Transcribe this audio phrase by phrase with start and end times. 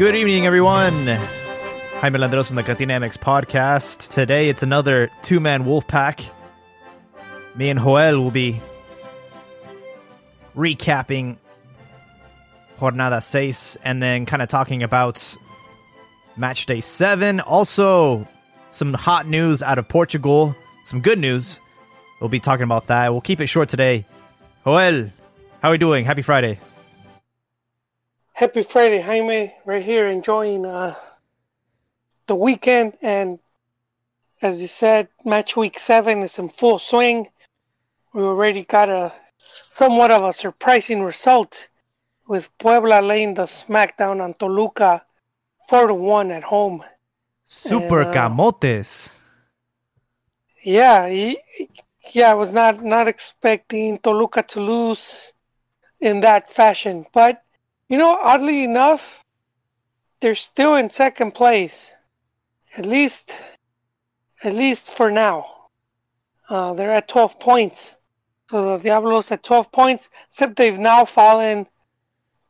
[0.00, 1.04] Good evening, everyone.
[1.04, 4.08] Jaime Landeros from the Cantina MX podcast.
[4.08, 6.22] Today it's another two man wolf pack.
[7.54, 8.62] Me and Joel will be
[10.56, 11.36] recapping
[12.78, 15.36] Jornada 6 and then kind of talking about
[16.34, 17.40] match day 7.
[17.40, 18.26] Also,
[18.70, 21.60] some hot news out of Portugal, some good news.
[22.22, 23.12] We'll be talking about that.
[23.12, 24.06] We'll keep it short today.
[24.64, 25.10] Joel,
[25.60, 26.06] how are we doing?
[26.06, 26.58] Happy Friday.
[28.40, 29.54] Happy Friday, Jaime.
[29.66, 30.94] Right here enjoying uh,
[32.26, 32.94] the weekend.
[33.02, 33.38] And
[34.40, 37.28] as you said, match week seven is in full swing.
[38.14, 39.12] We already got a
[39.68, 41.68] somewhat of a surprising result
[42.28, 45.04] with Puebla laying the smackdown on Toluca
[45.68, 46.82] 4 to 1 at home.
[47.46, 49.10] Super And, uh, Camotes.
[50.64, 51.36] Yeah, he,
[52.12, 55.34] yeah, I was not not expecting Toluca to lose
[56.00, 57.44] in that fashion, but
[57.90, 59.24] you know, oddly enough,
[60.20, 61.90] they're still in second place,
[62.76, 63.34] at least,
[64.44, 65.68] at least for now.
[66.48, 67.96] Uh, they're at 12 points,
[68.48, 71.66] so the Diablos at 12 points, except they've now fallen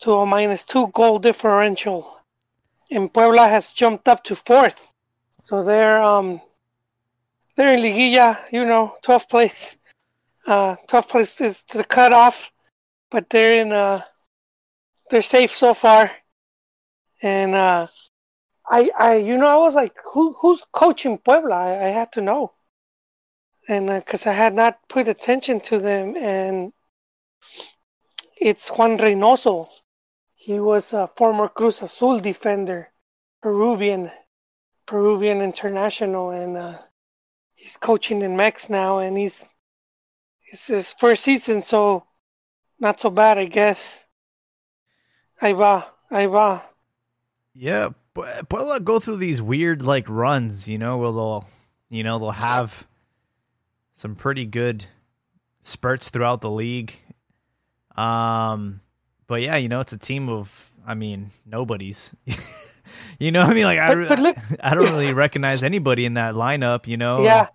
[0.00, 2.18] to a minus two goal differential,
[2.90, 4.92] and Puebla has jumped up to fourth,
[5.42, 6.40] so they're um
[7.56, 9.76] they're in Liguilla, you know, 12th place.
[10.46, 12.50] Uh, 12th place is the cutoff,
[13.10, 14.00] but they're in, uh,
[15.10, 16.10] they're safe so far.
[17.22, 17.86] And, uh,
[18.70, 21.54] I, I, you know, I was like, who, who's coaching Puebla?
[21.56, 22.52] I, I had to know.
[23.70, 26.74] And, uh 'cause cause I had not put attention to them and
[28.40, 29.68] it's Juan Reynoso.
[30.34, 32.92] He was a former Cruz Azul defender,
[33.42, 34.10] Peruvian,
[34.86, 36.78] Peruvian international, and, uh,
[37.54, 39.54] he's coaching in Mex now, and he's
[40.46, 42.06] it's his first season, so
[42.80, 44.06] not so bad, I guess.
[45.42, 46.62] Ahí va, ahí va.
[47.54, 51.46] Yeah, Pu- Puebla go through these weird like runs, you know, where they'll,
[51.88, 52.86] you know, they'll have
[53.94, 54.86] some pretty good
[55.62, 56.94] spurts throughout the league.
[57.96, 58.80] Um,
[59.26, 62.14] but yeah, you know, it's a team of, I mean, nobodies.
[63.18, 66.14] you know, what I mean, like I, But- look- I don't really recognize anybody in
[66.14, 67.22] that lineup, you know.
[67.24, 67.48] Yeah,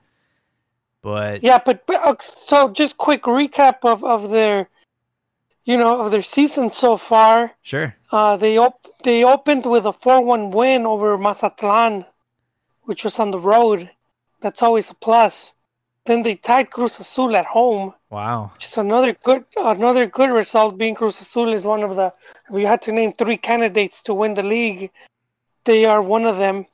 [1.02, 4.70] but yeah, but, but uh, so just quick recap of of their,
[5.66, 7.52] you know, of their season so far.
[7.62, 12.06] sure, Uh, they op- they opened with a four-one win over Mazatlan,
[12.84, 13.90] which was on the road.
[14.42, 15.54] That's always a plus.
[16.06, 17.94] Then they tied Cruz Azul at home.
[18.12, 20.78] wow, Just another good another good result.
[20.78, 22.14] Being Cruz Azul is one of the.
[22.50, 24.92] If you had to name three candidates to win the league,
[25.66, 26.68] they are one of them.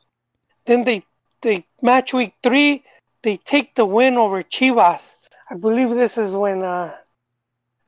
[0.66, 1.03] Then they
[1.41, 2.84] they match week three.
[3.23, 5.16] They take the win over Chivas.
[5.50, 6.62] I believe this is when.
[6.62, 6.91] Uh,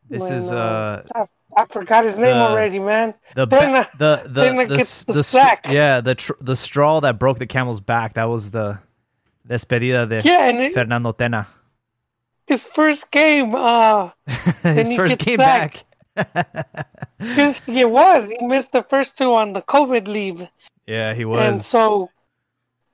[0.09, 1.25] this when, is uh I,
[1.55, 3.13] I forgot his name the- already, man.
[3.35, 3.45] the uh,
[3.97, 5.65] the the the, gets the the sack.
[5.69, 8.13] yeah the tr- the straw that broke the camel's back.
[8.13, 8.79] That was the
[9.47, 11.47] despedida de Yeah, and it, Fernando Tena.
[12.47, 13.53] his first game.
[13.55, 14.09] Uh,
[14.63, 15.85] His he first game sacked.
[16.15, 16.47] back.
[17.17, 20.47] Because it was he missed the first two on the COVID leave.
[20.85, 21.39] yeah, he was.
[21.39, 22.09] and so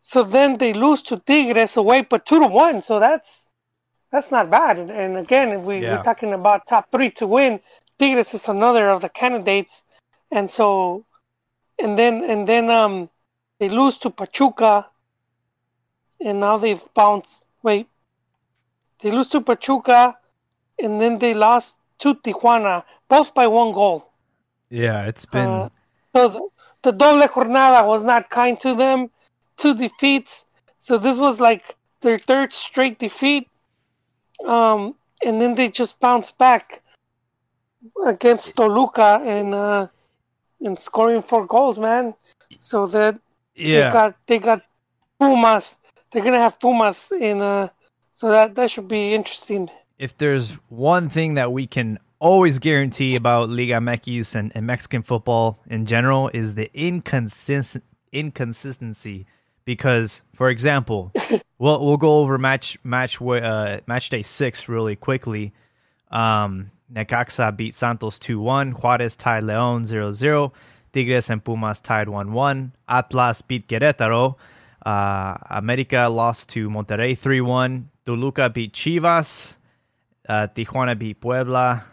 [0.01, 2.81] so then they lose to Tigres away, but two to one.
[2.83, 3.48] So that's
[4.11, 4.77] that's not bad.
[4.79, 5.97] And, and again, if we, Yeah.
[5.97, 7.59] we're talking about top three to win,
[7.97, 9.83] Tigres is another of the candidates.
[10.31, 11.05] And so,
[11.79, 13.09] and then and then um,
[13.59, 14.87] they lose to Pachuca,
[16.21, 17.45] and now they've bounced.
[17.63, 17.87] Wait,
[18.99, 20.17] they lose to Pachuca,
[20.81, 24.11] and then they lost to Tijuana, both by one goal.
[24.69, 25.69] yeah, it's been Uh,
[26.15, 26.41] so the,
[26.83, 29.09] the doble jornada was not kind to them.
[29.57, 30.45] Two defeats.
[30.77, 33.47] So this was like their third straight defeat.
[34.45, 36.81] Um, and then they just bounced back
[38.05, 39.87] against Toluca and uh,
[40.61, 42.13] and scoring four goals, man.
[42.59, 43.19] So that
[43.55, 43.87] yeah.
[43.87, 44.61] they got they got
[45.19, 45.77] Pumas.
[46.11, 47.41] They're gonna have Pumas in.
[47.41, 47.69] Uh,
[48.13, 49.69] so that that should be interesting.
[49.99, 55.03] if there's one thing that we can always guarantee about Liga MX and, and Mexican
[55.03, 59.27] football in general is the inconsistent inconsistency.
[59.69, 61.11] Because, for example,
[61.59, 65.53] we'll we'll go over match match uh, match day six really quickly.
[66.09, 68.73] Um, Necaxa beat Santos 2-1.
[68.73, 70.51] Juarez tied León 0-0.
[70.91, 72.71] Tigres and Pumas tied 1-1.
[72.87, 74.37] Atlas beat Querétaro.
[74.83, 77.83] Uh, America lost to Monterrey 3-1.
[78.07, 79.57] Toluca beat Chivas.
[80.27, 81.85] Uh, Tijuana beat Puebla.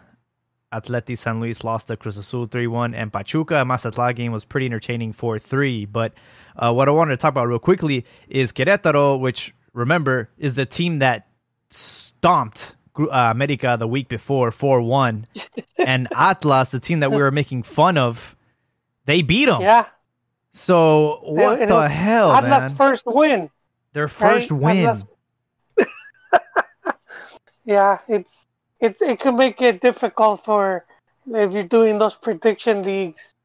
[0.73, 2.95] Atleti San Luis lost to Cruz Azul 3-1.
[2.95, 5.91] And Pachuca Mazatlan game was pretty entertaining 4-3.
[5.91, 6.13] But
[6.57, 10.65] uh, what I wanted to talk about real quickly is Querétaro, which, remember, is the
[10.65, 11.27] team that
[11.69, 15.25] stomped uh, America the week before 4-1.
[15.77, 18.35] and Atlas, the team that we were making fun of,
[19.05, 19.61] they beat them.
[19.61, 19.85] Yeah,
[20.51, 22.69] So what It- it the hell, Atlas' man?
[22.75, 23.49] first win.
[23.93, 24.61] Their first right?
[24.61, 24.85] win.
[24.85, 25.05] Atlas-
[27.65, 28.45] Yeah, it's
[28.79, 30.85] it's it can make it difficult for
[31.29, 33.35] if you're doing those prediction leagues.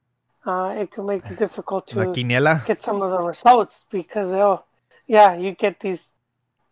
[0.45, 2.13] Uh, it can make it difficult to
[2.67, 4.65] get some of the results because oh,
[5.07, 6.13] yeah, you get these.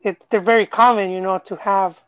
[0.00, 2.02] It they're very common, you know, to have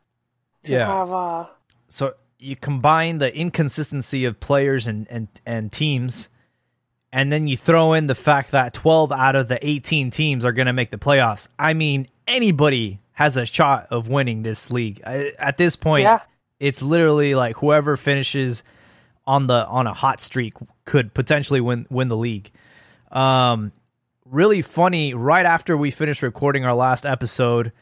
[0.64, 0.86] to Yeah.
[0.86, 1.46] have uh
[1.88, 6.28] So you combine the inconsistency of players and, and, and teams,
[7.12, 10.50] and then you throw in the fact that 12 out of the 18 teams are
[10.52, 11.46] going to make the playoffs.
[11.58, 15.00] I mean, anybody has a shot of winning this league.
[15.06, 16.20] I, at this point, Yeah.
[16.58, 18.64] it's literally like whoever finishes
[19.26, 22.50] on the on a hot streak could potentially win win the league.
[23.10, 23.72] Um,
[24.24, 25.14] really funny.
[25.14, 27.72] Right after we finished recording our last episode,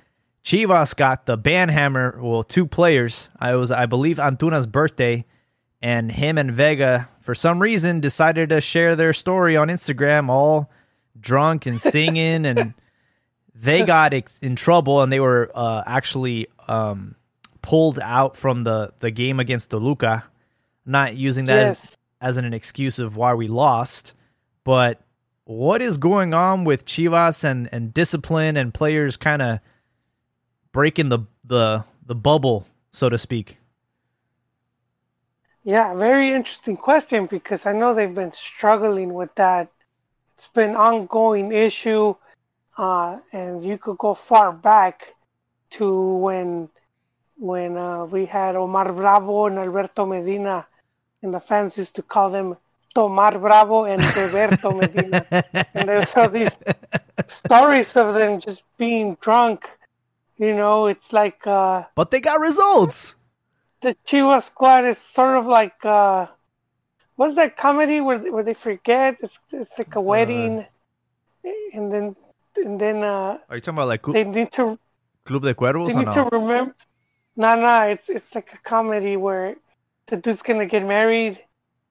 [0.45, 2.21] Chivas got the banhammer.
[2.21, 3.31] Well, two players.
[3.39, 5.25] I was, I believe, Antuna's birthday,
[5.81, 10.71] and him and Vega, for some reason, decided to share their story on Instagram, all
[11.19, 12.75] drunk and singing, and
[13.55, 17.15] they got in trouble, and they were uh, actually um,
[17.63, 20.25] pulled out from the the game against Toluca.
[20.87, 21.85] Not using that yes.
[21.85, 24.15] as an excuse of why we lost,
[24.65, 25.01] but
[25.45, 29.61] what is going on with Chivas and, and discipline and players kind of
[30.73, 33.59] breaking the the the bubble, so to speak?
[35.63, 39.71] Yeah, very interesting question because I know they've been struggling with that.
[40.35, 42.15] It's been an ongoing issue,
[42.79, 45.15] uh, and you could go far back
[45.71, 46.69] to when
[47.37, 50.67] when uh, we had Omar Bravo and Alberto Medina,
[51.23, 52.57] and the fans used to call them
[52.95, 55.25] Tomar Bravo and Roberto Medina,
[55.75, 56.59] and there was all these
[57.29, 59.69] stories of them just being drunk.
[60.39, 61.47] You know, it's like.
[61.47, 63.17] Uh, but they got results.
[63.81, 66.27] the Chivas squad is sort of like uh
[67.17, 70.67] what's that comedy where where they forget it's it's like a wedding
[71.73, 72.15] and then
[72.57, 74.79] and then uh Are you talking about like they need to
[75.25, 76.75] Club de Cuervos they or need to remember
[77.37, 79.57] no no it's it's like a comedy where
[80.07, 81.39] the dude's gonna get married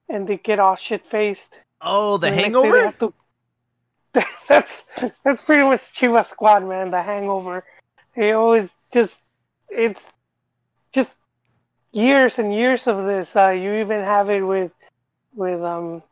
[0.08, 2.96] and they get all shit faced Oh, the And next day they Hangover.
[2.98, 3.14] to-
[4.48, 4.84] that's
[5.24, 6.90] that's pretty much Chivas squad, man.
[6.90, 7.64] The Hangover.
[8.16, 9.22] They always just
[9.70, 10.08] it's
[10.92, 11.14] just
[11.92, 13.36] years and years of this.
[13.36, 14.72] Uh, you even have it with
[15.34, 16.02] with um,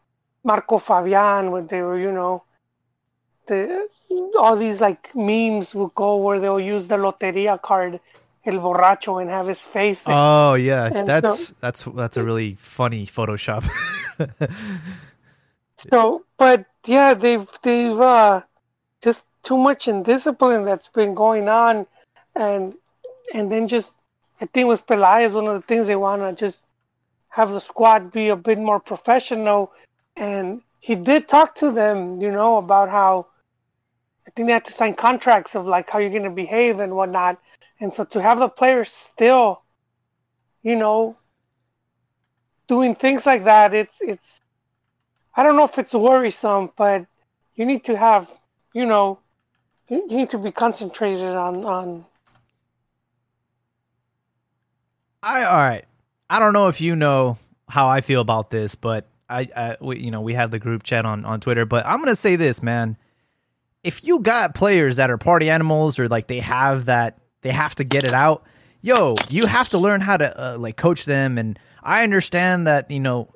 [0.45, 2.45] Marco Fabian when they were, you know,
[3.47, 3.89] the
[4.39, 7.99] all these like memes will go where they'll use the loteria card,
[8.45, 10.05] El Borracho, and have his face.
[10.05, 10.15] there.
[10.17, 13.69] Oh yeah, And that's that's that's a really funny Photoshop.
[15.91, 18.43] So, but yeah, they've they've uh,
[19.01, 21.87] just too much indiscipline that's been going on,
[22.35, 22.75] and
[23.33, 23.93] and then just
[24.41, 26.67] I think with Pelaez, one of the things they want to just
[27.29, 29.73] have the squad be a bit more professional,
[30.17, 33.27] and he did talk to them, you know, about how
[34.27, 36.97] I think they have to sign contracts of like how you're going to behave and
[36.97, 37.39] whatnot,
[37.81, 39.63] and so to have the players still,
[40.63, 41.17] you know,
[42.67, 44.41] doing things like that, it's it's
[45.35, 47.07] I don't know if it's worrisome, but
[47.55, 48.31] you need to have,
[48.73, 49.21] you know,
[49.89, 52.05] you need to be concentrated on on.
[55.23, 55.85] I all right.
[56.31, 60.01] I don't know if you know how I feel about this, but I, I we,
[60.01, 61.65] you know, we have the group chat on on Twitter.
[61.65, 62.97] But I'm gonna say this, man.
[63.85, 67.75] If you got players that are party animals or like they have that, they have
[67.77, 68.45] to get it out.
[68.81, 71.39] Yo, you have to learn how to uh, like coach them.
[71.39, 73.29] And I understand that you know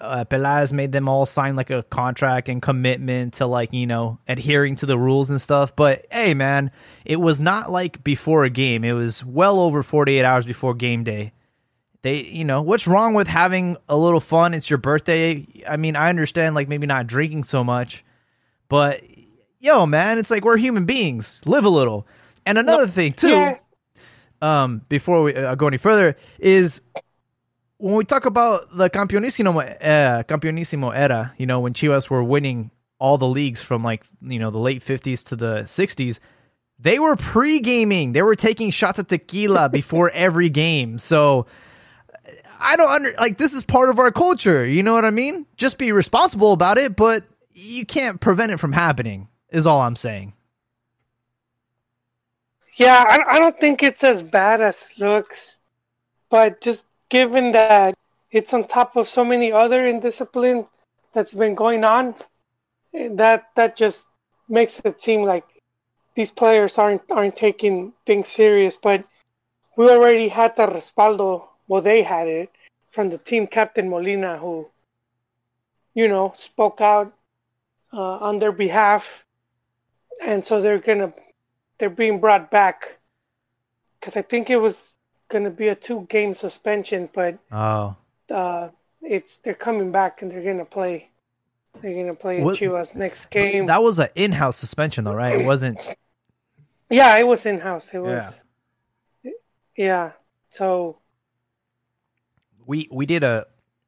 [0.00, 4.18] uh, Pelaez made them all sign like a contract and commitment to like you know
[4.28, 5.74] adhering to the rules and stuff.
[5.74, 6.70] But hey, man,
[7.04, 8.84] it was not like before a game.
[8.84, 11.32] It was well over forty eight hours before game day.
[12.02, 14.54] They, you know, what's wrong with having a little fun?
[14.54, 15.46] It's your birthday.
[15.68, 18.04] I mean, I understand like maybe not drinking so much,
[18.68, 19.02] but
[19.58, 21.42] yo, man, it's like we're human beings.
[21.44, 22.06] Live a little.
[22.48, 23.58] And another thing too Yeah,
[24.40, 26.80] um, before we uh, go any further, is
[27.76, 32.70] when we talk about the Campeonísimo, uh, Campeonísimo era, you know, when Chivas were winning
[32.98, 36.18] all the leagues from like, you know, the late 50s to the 60s,
[36.78, 38.12] they were pre gaming.
[38.12, 40.98] They were taking shots of tequila before every game.
[40.98, 41.46] So
[42.58, 44.64] I don't under like this is part of our culture.
[44.64, 45.46] You know what I mean?
[45.56, 49.96] Just be responsible about it, but you can't prevent it from happening, is all I'm
[49.96, 50.32] saying.
[52.78, 53.04] Yeah.
[53.08, 55.58] I, I don't think it's as bad as looks,
[56.30, 57.94] but just given that
[58.30, 60.66] it's on top of so many other indiscipline
[61.12, 62.14] that's been going on,
[62.92, 64.06] that that just
[64.48, 65.44] makes it seem like
[66.14, 68.76] these players aren't aren't taking things serious.
[68.76, 69.04] But
[69.76, 71.48] we already had the respaldo.
[71.68, 72.50] Well, they had it
[72.90, 74.68] from the team captain Molina, who,
[75.94, 77.12] you know, spoke out
[77.92, 79.24] uh, on their behalf,
[80.22, 81.12] and so they're gonna
[81.78, 82.98] they're being brought back
[83.98, 84.92] because I think it was
[85.28, 87.96] gonna be a two game suspension, but Oh,
[88.30, 88.68] uh,
[89.02, 91.10] it's they're coming back and they're gonna play.
[91.80, 93.66] They're gonna play in What- Chivas next game.
[93.66, 95.40] that was an in-house suspension, though, right?
[95.40, 95.78] It wasn't.
[96.90, 97.90] yeah, it was in house.
[97.92, 98.42] It was.
[99.76, 100.12] Yeah.
[100.50, 100.98] So
[102.66, 103.46] We we did a.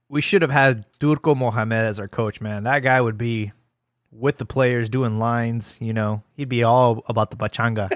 [0.09, 2.65] We should have had Turco Mohamed as our coach, man.
[2.65, 3.53] That guy would be
[4.11, 5.79] with the players doing lines.
[5.81, 7.91] You know, he'd be all about the bachanga.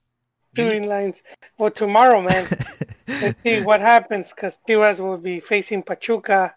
[0.54, 1.22] doing lines.
[1.58, 2.46] Well, tomorrow, man.
[3.08, 6.54] Let's see what happens because Chivas will be facing Pachuca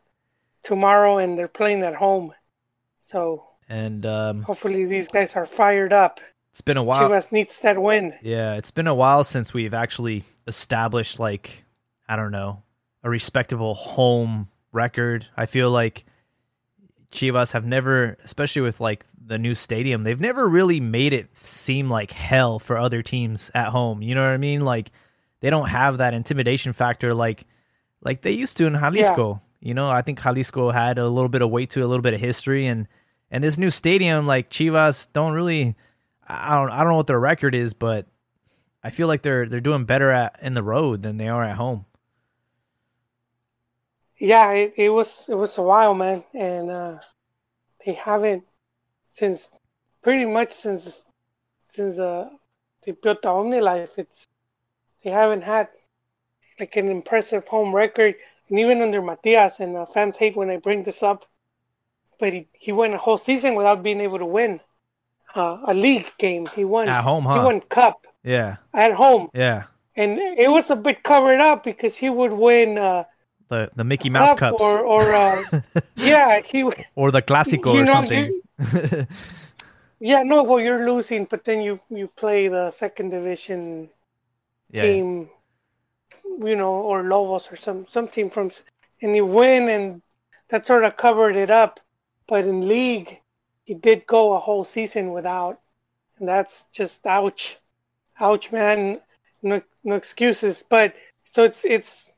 [0.61, 2.33] tomorrow, and they're playing at home.
[2.99, 6.19] So and um, hopefully these guys are fired up.
[6.51, 7.09] it's been a while.
[7.09, 8.13] Chivas needs that win.
[8.21, 11.63] Yeah, it's been a while since we've actually established like
[12.07, 12.63] I don't know
[13.03, 15.27] a respectable home record.
[15.35, 16.05] I feel like
[17.13, 21.89] Chivas have never, especially with like the new stadium, they've never really made it seem
[21.89, 24.01] like hell for other teams at home.
[24.01, 24.61] You know what I mean?
[24.61, 24.91] Like
[25.39, 27.45] they don't have that intimidation factor like
[28.01, 29.41] like they used to in Jalisco.
[29.61, 32.01] You know, I think Jalisco had a little bit of weight to it, a little
[32.01, 32.87] bit of history, and
[33.31, 35.75] and this new stadium, like Chivas, don't really.
[36.27, 38.07] I don't I don't know what their record is, but
[38.83, 41.55] I feel like they're they're doing better at in the road than they are at
[41.55, 41.85] home.
[44.23, 46.99] Yeah, it, it was it was a while, man, and uh,
[47.85, 48.45] they haven't
[49.09, 49.51] since
[50.03, 51.03] pretty much since
[51.63, 52.29] since uh,
[52.85, 53.97] they built the OmniLife.
[53.97, 54.27] It's
[55.03, 55.69] they haven't had
[56.59, 58.15] like an impressive home record,
[58.49, 61.25] and even under Matias, and uh, fans hate when I bring this up,
[62.19, 64.61] but he, he went a whole season without being able to win
[65.35, 66.47] uh, a league game.
[66.55, 67.45] He won At home, He huh?
[67.45, 69.63] won cup Yeah, at home, yeah.
[69.95, 72.77] and it was a bit covered up because he would win.
[72.79, 73.05] Uh,
[73.53, 75.61] The the Mickey Mouse cup cups or or uh,
[75.95, 76.63] yeah, he
[76.95, 78.41] or the Clásico you or know, something.
[79.99, 83.89] yeah no well you're losing, but then you you play the second division
[84.71, 85.29] yeah, team,
[86.41, 88.49] you know, or Lobos or some some team from,
[89.03, 90.01] and you win, and
[90.49, 91.79] that sort of covered it up.
[92.25, 93.21] But in league,
[93.65, 95.59] he did go a whole season without,
[96.17, 97.59] and that's just ouch,
[98.19, 98.99] ouch, man.
[99.43, 100.65] No no excuses.
[100.67, 102.11] But so it's it's,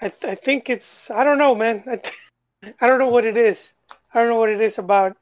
[0.00, 1.84] I I think it's I don't know, man.
[1.86, 2.00] I,
[2.80, 3.72] I don't know what it is.
[4.12, 5.16] I don't know what it is about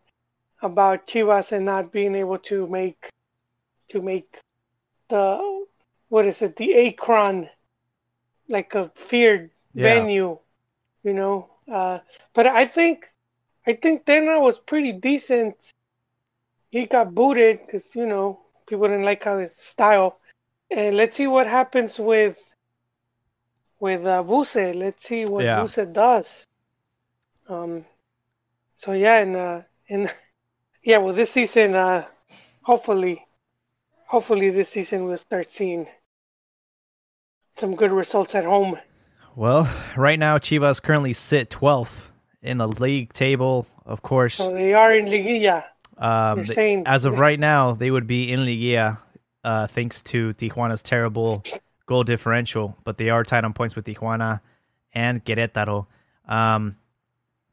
[0.62, 3.08] about Chivas and not being able to make
[3.88, 4.40] to make
[5.08, 5.66] the
[6.08, 7.48] what is it the Akron
[8.48, 10.06] like a feared Yeah.
[10.06, 10.38] venue,
[11.02, 11.48] you know.
[11.70, 12.00] Uh,
[12.34, 13.10] but I think
[13.66, 15.70] I think Tena was pretty decent.
[16.70, 20.18] He got booted because you know people didn't like how his style.
[20.70, 22.47] And let's see what happens with
[23.80, 24.74] with uh, Vuce.
[24.74, 25.60] Let's see what Yeah.
[25.60, 26.46] Vuce does.
[27.48, 27.84] Um.
[28.74, 30.12] So yeah, and uh, and
[30.82, 32.04] yeah, well, this season, uh,
[32.62, 33.26] hopefully,
[34.06, 35.86] hopefully this season we'll start seeing
[37.56, 38.78] some good results at home.
[39.34, 42.10] Well, right now Chivas currently sit 12th
[42.42, 43.66] in the league table.
[43.84, 45.64] Of course, So they are in Liguilla.
[45.96, 48.98] um, they- saying- as of right now, they would be in Liguilla,
[49.44, 51.42] uh, thanks to Tijuana's terrible
[51.88, 52.76] goal differential.
[52.84, 54.40] But they are tied on points with Tijuana
[54.92, 55.86] and Querétaro.
[56.28, 56.76] Um,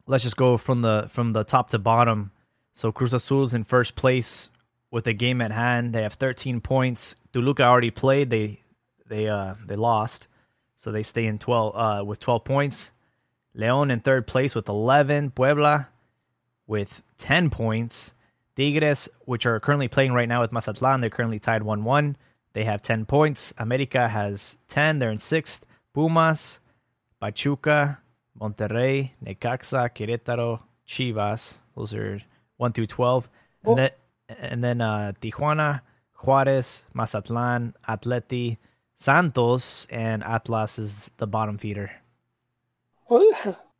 [0.06, 2.30] let's just go from the from the top to bottom.
[2.74, 4.50] So Cruz Azul's in first place
[4.90, 5.92] with a game at hand.
[5.94, 7.16] They have 13 points.
[7.32, 8.30] Toluca already played.
[8.30, 8.60] They
[9.08, 10.28] they uh they lost,
[10.76, 12.92] so they stay in 12 uh with 12 points.
[13.56, 15.30] León in third place with 11.
[15.30, 15.88] Puebla
[16.66, 18.12] with 10 points.
[18.54, 22.16] Tigres, which are currently playing right now with Mazatlan, they're currently tied 1 1.
[22.56, 23.52] They have 10 points.
[23.58, 24.98] America has 10.
[24.98, 25.62] They're in sixth.
[25.92, 26.60] Pumas,
[27.20, 27.98] Pachuca,
[28.40, 31.58] Monterrey, Necaxa, Querétaro, Chivas.
[31.76, 32.18] Those are
[32.56, 33.28] 1 through 12.
[33.28, 33.90] And Well- then,
[34.40, 35.82] and then uh, Tijuana,
[36.24, 38.56] Juarez, Mazatlan, Atleti,
[38.96, 41.92] Santos, and Atlas is the bottom feeder.
[43.10, 43.30] Well,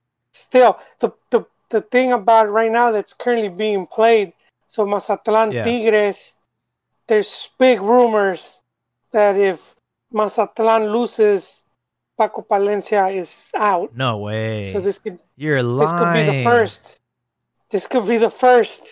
[0.33, 4.35] still, the, the the thing about right now that's currently being played,
[4.67, 5.65] so Mazatlan Yeah.
[5.65, 6.35] Tigres,
[7.07, 8.61] there's big rumors
[9.17, 9.75] that if
[10.13, 11.63] Mazatlan loses,
[12.19, 13.97] Paco Palencia is out.
[13.97, 14.73] No way.
[14.75, 15.81] So this could You're lying.
[15.81, 17.01] this could be the first.
[17.71, 18.83] This could be the first,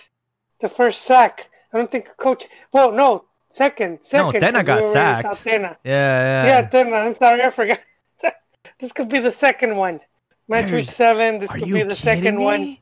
[0.60, 1.48] the first sack.
[1.72, 2.46] I don't think coach.
[2.72, 4.40] Well, no, second, No, second.
[4.42, 5.44] Tena 'cause got we sacked.
[5.44, 5.76] Tena.
[5.84, 6.44] Yeah, yeah.
[6.46, 7.04] Yeah, Tena.
[7.06, 7.80] I'm sorry, I forgot.
[8.80, 10.00] this could be the second one.
[10.48, 11.38] Match week seven.
[11.38, 12.44] This Are could be the second me?
[12.44, 12.78] one.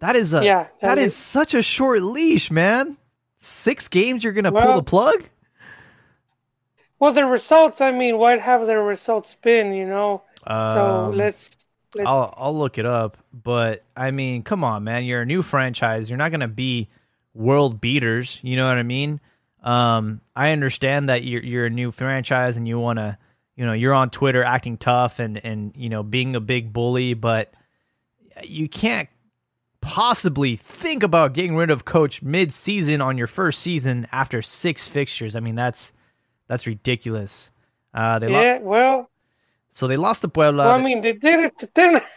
[0.00, 2.96] That is a Yeah, that that is is- such a short leash, man.
[3.40, 5.24] Six games, you're gonna pull the plug?
[7.00, 7.80] Well, the results.
[7.80, 9.72] I mean, what have the results been?
[9.72, 10.22] You know.
[10.46, 11.56] so Um, let's
[11.94, 15.42] Let's, I'll I'll look it up, but I mean, come on, man, you're a new
[15.42, 16.10] franchise.
[16.10, 16.88] You're not gonna be
[17.32, 18.38] world beaters.
[18.42, 19.20] You know what I mean?
[19.62, 23.16] Um, I understand that you're you're a new franchise and you want to,
[23.56, 27.14] you know, you're on Twitter acting tough and and you know being a big bully,
[27.14, 27.54] but
[28.42, 29.08] you can't
[29.80, 35.34] possibly think about getting rid of coach mid-season on your first season after six fixtures.
[35.34, 35.92] I mean, that's
[36.48, 37.50] that's ridiculous.
[37.94, 39.10] Uh, they yeah, lo- well,
[39.70, 40.66] so they lost to Puebla.
[40.66, 42.00] well, I mean, they did it to ten.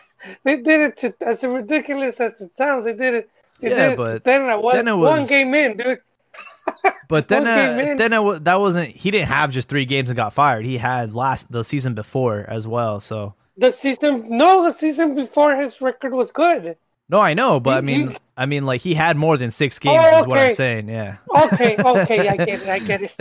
[0.44, 2.86] They did it to as ridiculous as it sounds.
[2.86, 3.30] They did it.
[3.60, 4.62] They Yeah, did it to but.
[4.62, 6.00] One, then it one game in, dude.
[7.10, 8.12] But then, uh, then
[8.44, 8.96] that wasn't.
[8.96, 10.64] He didn't have just three games and got fired.
[10.66, 13.00] He had last the season before as well.
[13.02, 16.78] So The season, no, the season before his record was good.
[17.12, 20.00] No, I know, but I mean, I mean, like he had more than six games.
[20.01, 20.88] Oh, Is what I'm saying.
[20.88, 21.18] Yeah.
[21.30, 23.13] Okay, okay, I get it, I get it.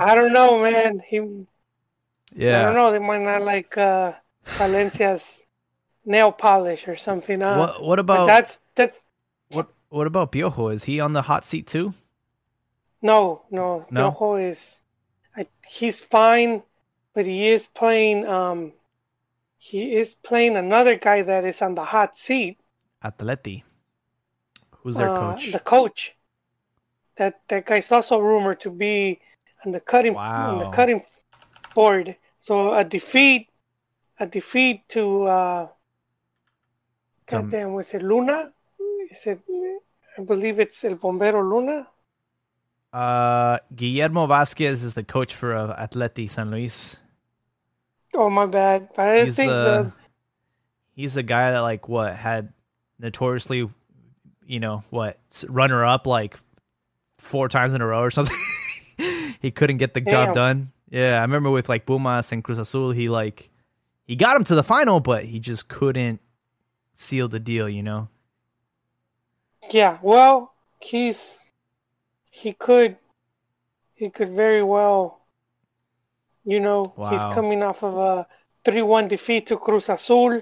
[0.00, 1.00] I don't know, man.
[1.08, 1.46] He,
[2.34, 2.60] Yeah.
[2.60, 2.90] I don't know.
[2.90, 5.40] They might not like uh, Palencia's
[6.04, 7.40] nail polish or something.
[7.40, 9.00] Uh, What What about that's that's
[9.52, 10.74] what What about Piojo?
[10.74, 11.94] Is he on the hot seat too?
[13.02, 13.86] no, no.
[13.90, 14.10] No?
[14.10, 14.82] Piojo is,
[15.36, 16.62] I, he's fine,
[17.14, 18.26] but he is playing.
[18.26, 18.72] Um,
[19.58, 22.58] he is playing another guy that is on the hot seat.
[23.04, 23.62] Atleti.
[24.70, 25.52] Who's their uh, coach?
[25.52, 26.16] The coach.
[27.16, 29.20] That that guy's also rumored to be
[29.64, 31.02] on the cutting on the cutting
[31.74, 32.16] board.
[32.38, 33.48] So a defeat,
[34.18, 35.68] a defeat to uh,
[37.28, 38.52] Some- goddamn, was it Luna?
[39.10, 39.40] Is it?
[40.18, 41.86] I believe it's El Bombero Luna.
[42.92, 46.98] Uh, Guillermo Vasquez is the coach for uh, Atleti San Luis.
[48.14, 49.92] Oh my bad, but I He's think the the
[50.96, 52.52] he's the guy that like what had
[53.00, 53.68] notoriously,
[54.46, 56.36] you know, what runner up like
[57.18, 58.36] four times in a row or something.
[59.40, 60.72] he couldn't get the job done.
[60.90, 63.50] Yeah, I remember with like Pumas and Cruz Azul, he like
[64.04, 66.20] he got him to the final, but he just couldn't
[66.96, 67.68] seal the deal.
[67.68, 68.08] You know.
[69.70, 69.98] yeah.
[70.02, 71.38] Well, he's
[72.30, 72.96] he could
[73.94, 75.20] he could very well.
[76.44, 78.26] You know, he's coming off of a
[78.64, 80.40] three-one defeat to Cruz Azul.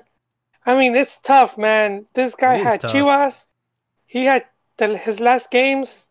[0.68, 2.04] I mean, it's tough, man.
[2.12, 2.80] This guy It had.
[2.82, 3.46] Chivas.
[4.04, 4.44] He had
[4.76, 6.06] the, his last games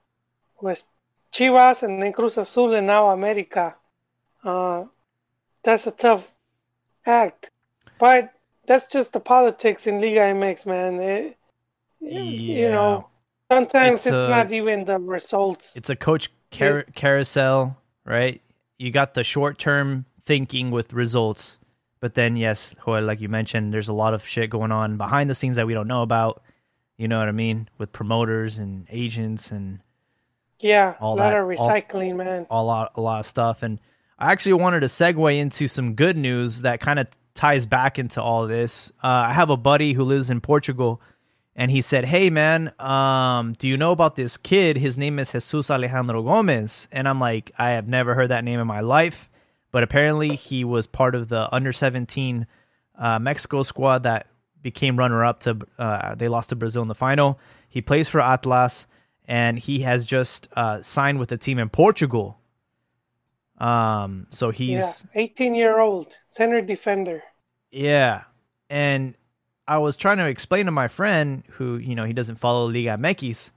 [0.60, 0.84] was
[1.32, 3.76] Chivas and then Cruz Azul and now America.
[4.44, 4.86] Uh,
[5.64, 6.32] that's a tough
[7.06, 7.52] act,
[8.00, 8.34] but
[8.66, 11.00] that's just the politics in Liga MX, man.
[11.00, 11.38] It-
[12.00, 13.08] You know,
[13.52, 15.76] sometimes It's, it's, uh, not even the results.
[15.76, 18.42] It's a coach car- carousel, right?
[18.78, 21.58] You got the short term thinking with results,
[22.00, 25.30] but then yes, Joel, like you mentioned, there's a lot of shit going on behind
[25.30, 26.42] the scenes that we don't know about.
[26.98, 27.70] You know what I mean?
[27.78, 29.80] With promoters and agents and
[30.60, 32.48] Yeah, all a lot that- of all- recycling, man.
[32.50, 33.80] a lot a lot of stuff and
[34.20, 37.06] I actually wanted to segue into some good news that kind of
[37.36, 38.92] ties back into all this.
[39.04, 41.00] Uh, I have a buddy who lives in Portugal
[41.56, 44.76] and he said, "Hey man, um, do you know about this kid?
[44.78, 48.60] His name is Jesus Alejandro Gomez." And I'm like, "I have never heard that name
[48.60, 49.30] in my life."
[49.78, 52.48] But apparently he was part of the under 17
[52.98, 54.26] uh, Mexico squad that
[54.64, 57.38] became runner up to uh, they lost to Brazil in the final.
[57.70, 58.88] He plays for Atlas
[59.28, 62.40] and he has just uh, signed with the team in Portugal.
[63.60, 67.22] Um, so Yeah, he's 18 year old center defender.
[67.70, 68.24] yeah.
[68.72, 69.14] And
[69.68, 72.98] I was trying to explain to my friend who, you know, he doesn't follow Liga
[72.98, 73.52] MX.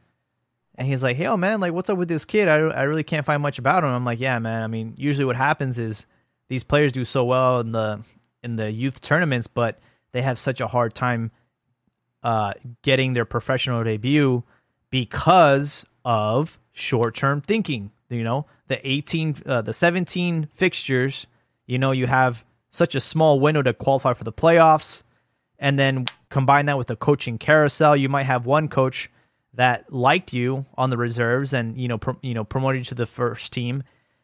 [0.80, 2.48] And he's like, hey, oh, man, like, what's up with this kid?
[2.48, 3.90] I, I really can't find much about him.
[3.90, 4.62] I'm like, yeah, man.
[4.62, 6.06] I mean, usually what happens is
[6.48, 8.00] these players do so well in the
[8.42, 9.78] in the youth tournaments, but
[10.12, 11.32] they have such a hard time
[12.22, 14.42] uh, getting their professional debut
[14.88, 17.90] because of short term thinking.
[18.08, 21.26] You know, the 18, uh, the 17 fixtures,
[21.66, 25.02] you know, you have such a small window to qualify for the playoffs.
[25.58, 29.10] And then combine that with the coaching carousel, you might have one coach
[29.54, 33.06] that liked you on the reserves and you know you know promoted you to the
[33.06, 33.82] first team,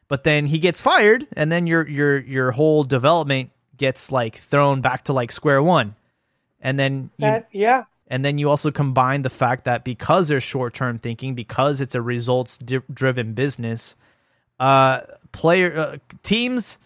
[0.08, 4.80] but then he gets fired, and then your your your whole development gets like thrown
[4.80, 5.94] back to like square one,
[6.60, 10.44] and then you, That yeah, and then you also combine the fact that because there's
[10.44, 13.96] short term thinking, because it's a results di- driven business,
[14.60, 15.00] uh,
[15.32, 16.78] player uh, teams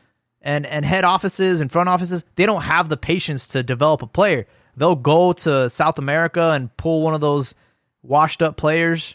[0.42, 4.06] and and head offices and front offices they don't have the patience to develop a
[4.06, 4.46] player.
[4.76, 7.54] They'll go to South America and pull one of those
[8.02, 9.14] washed up players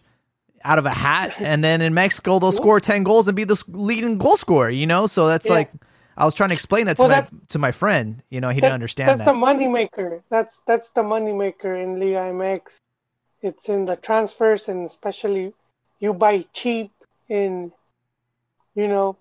[0.63, 3.61] out of a hat, and then in Mexico they'll score ten goals and be the
[3.67, 4.69] leading goal scorer.
[4.69, 5.53] You know, so that's Yeah.
[5.53, 5.71] like.
[6.17, 8.23] I was trying to explain that to Well, my to my friend.
[8.29, 9.25] You know, he That- didn't understand that's that.
[9.25, 10.23] the money maker.
[10.29, 12.77] That's that's the money maker in Liga MX.
[13.41, 15.53] It's in the transfers and especially
[15.99, 16.91] you buy cheap
[17.27, 17.73] in
[18.75, 19.17] you know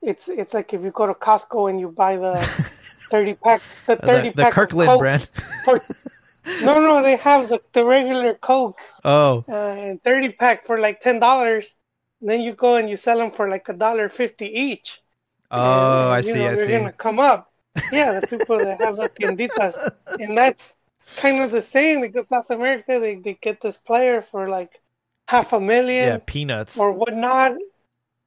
[0.00, 2.38] it's it's like if you go to Costco and you buy the
[3.10, 4.52] thirty pack, the thirty the, the pack.
[4.54, 5.28] Kirkland brand.
[5.66, 5.82] For,
[6.58, 11.00] no, no, they have the, the regular Coke Oh, uh, and thirty pack for like
[11.00, 11.76] ten dollars.
[12.20, 15.00] Then you go and you sell them for like a dollar fifty each.
[15.50, 16.70] oh, And, I you see, know, I they're see.
[16.70, 17.52] gonna come up.
[17.90, 19.76] Yeah, the people that have the tienditas,
[20.18, 20.76] and that's
[21.16, 24.80] kind of the same because South America they, they get this player for like
[25.28, 26.86] half a million Yeah, peanuts.
[26.86, 27.54] or whatnot,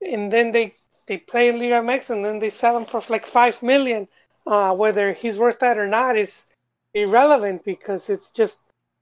[0.02, 0.74] and then they
[1.08, 4.08] they play in Liga MX and then they sell him for like five million.
[4.46, 6.46] Uh, whether he's worth that or not is
[6.94, 8.60] irrelevant because it's just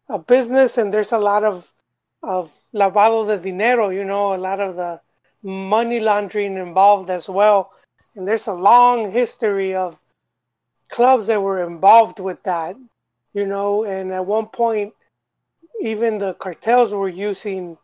[0.10, 1.71] a business and there's a lot of
[2.23, 5.01] of lavado de dinero, you know, a lot of the
[5.43, 7.71] money laundering involved as well.
[8.15, 9.97] And there's a long history of
[10.89, 12.75] clubs that were involved with that,
[13.34, 14.93] you know, and at one point
[15.82, 17.77] even the cartels were using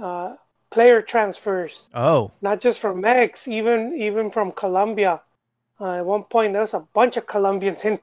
[0.00, 0.36] uh,
[0.70, 5.20] player transfers, Oh, not just from Mex, even even from Colombia.
[5.80, 8.00] Uh, at one point, there was a bunch of Colombians in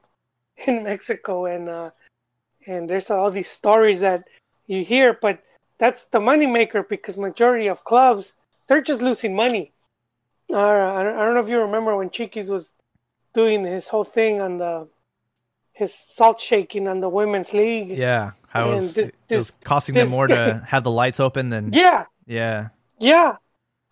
[0.66, 1.90] in Mexico, and uh,
[2.66, 4.24] and there's all these stories that
[4.66, 5.42] you hear, but
[5.78, 8.34] that's the moneymaker because majority of clubs
[8.66, 9.72] they're just losing money.
[10.52, 12.72] Uh, I don't know if you remember when Chiquis was
[13.34, 14.88] doing his whole thing on the
[15.72, 17.90] his salt shaking on the women's league.
[17.90, 18.32] yeah.
[18.48, 21.50] How it was, this- it was costing this- them more to have the lights open
[21.50, 22.68] than yeah, yeah.
[22.98, 23.36] Yeah.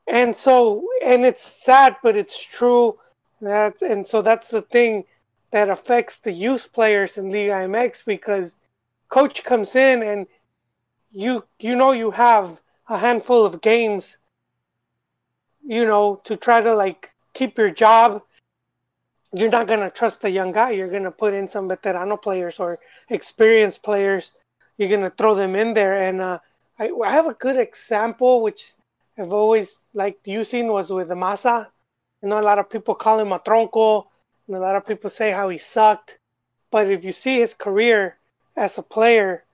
[0.09, 2.99] And so and it's sad but it's true
[3.41, 5.05] that and so that's the thing
[5.51, 8.59] that affects the youth players in Liga MX because
[9.09, 10.27] coach comes in and
[11.11, 14.17] you you know you have a handful of games
[15.65, 18.23] you know to try to like keep your job.
[19.37, 20.71] You're not going to trust the young guy.
[20.71, 22.79] You're going to put in some veterano players or
[23.11, 24.33] experienced players.
[24.79, 25.95] You're going to throw them in there.
[25.95, 26.39] And uh
[26.79, 28.75] I, I have a good example which
[29.19, 31.71] I've always liked using was with Maza.
[32.23, 34.07] You know, a lot of people call him a tronco,
[34.47, 36.19] and a lot of people say how he sucked.
[36.71, 38.17] But if you see his career
[38.57, 39.45] as a player,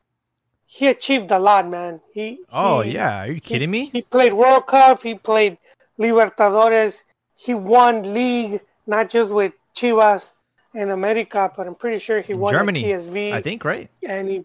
[0.67, 2.01] he achieved a lot, man.
[2.13, 3.87] He Oh he- yeah, are you kidding me?
[3.93, 5.03] He played World Cup.
[5.03, 5.59] He played
[5.99, 7.03] Libertadores.
[7.35, 10.33] He won league, not just with Chivas
[10.75, 13.33] and America, but I'm pretty sure he won Germany, PSV.
[13.33, 13.91] I think, right?
[14.07, 14.45] And he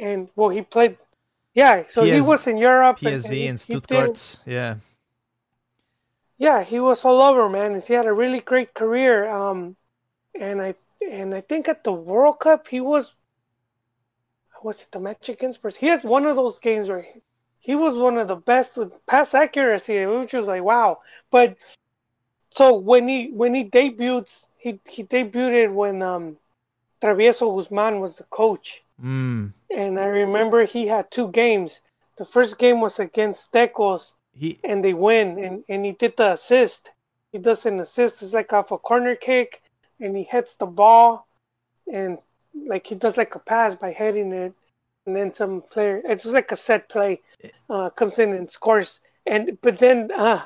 [0.00, 0.96] and well, he played.
[1.54, 2.98] Yeah, so he was in Europe.
[2.98, 4.38] and- and PSV he- and he did- Stuttgart.
[4.44, 4.76] Yeah.
[6.38, 7.80] yeah, he was all over, man.
[7.80, 9.28] He had a really great career.
[9.28, 9.76] Um,
[10.38, 10.74] and I
[11.10, 13.12] and I think at the World Cup he was
[14.62, 15.80] was it the match against Brazil?
[15.80, 17.20] He had one of those games where he,
[17.60, 21.00] he was one of the best with pass accuracy, which was like wow.
[21.30, 21.56] But
[22.50, 26.36] so when he when he debuted, he he debuted when um
[27.02, 28.82] Travieso Guzman was the coach.
[29.02, 29.52] Mm.
[29.70, 31.80] And I remember he had two games.
[32.16, 36.32] The first game was against Tecos, He and they win and, and he did the
[36.32, 36.90] assist
[37.32, 39.60] he does an assist it's like off a corner kick
[40.00, 41.26] and he hits the ball
[41.92, 42.18] and
[42.66, 44.52] like he does like a pass by heading it
[45.06, 47.20] and then some player it's just like a set play
[47.68, 50.42] uh, comes in and scores and but then uh,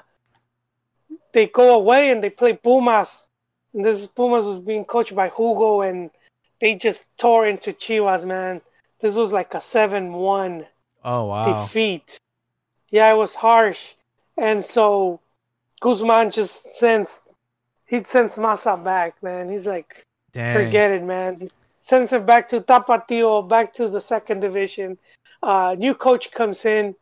[1.33, 3.27] they go away and they play Pumas
[3.75, 6.11] and this Pumas was being coached by Hugo and
[6.61, 8.61] they just tore into Chivas man
[9.01, 10.67] this was like a 7-1
[11.05, 11.63] oh wow.
[11.63, 12.19] defeat.
[12.91, 13.95] Yeah, it was harsh.
[14.37, 15.21] And so
[15.81, 17.21] Guzman just sends
[17.89, 19.51] he sends Maza back, man.
[19.51, 20.55] He's like, Dang.
[20.57, 21.37] forget it, man.
[21.41, 24.99] He sends him back to Tapatio, back to the second division.
[25.43, 26.95] Uh, new coach comes in,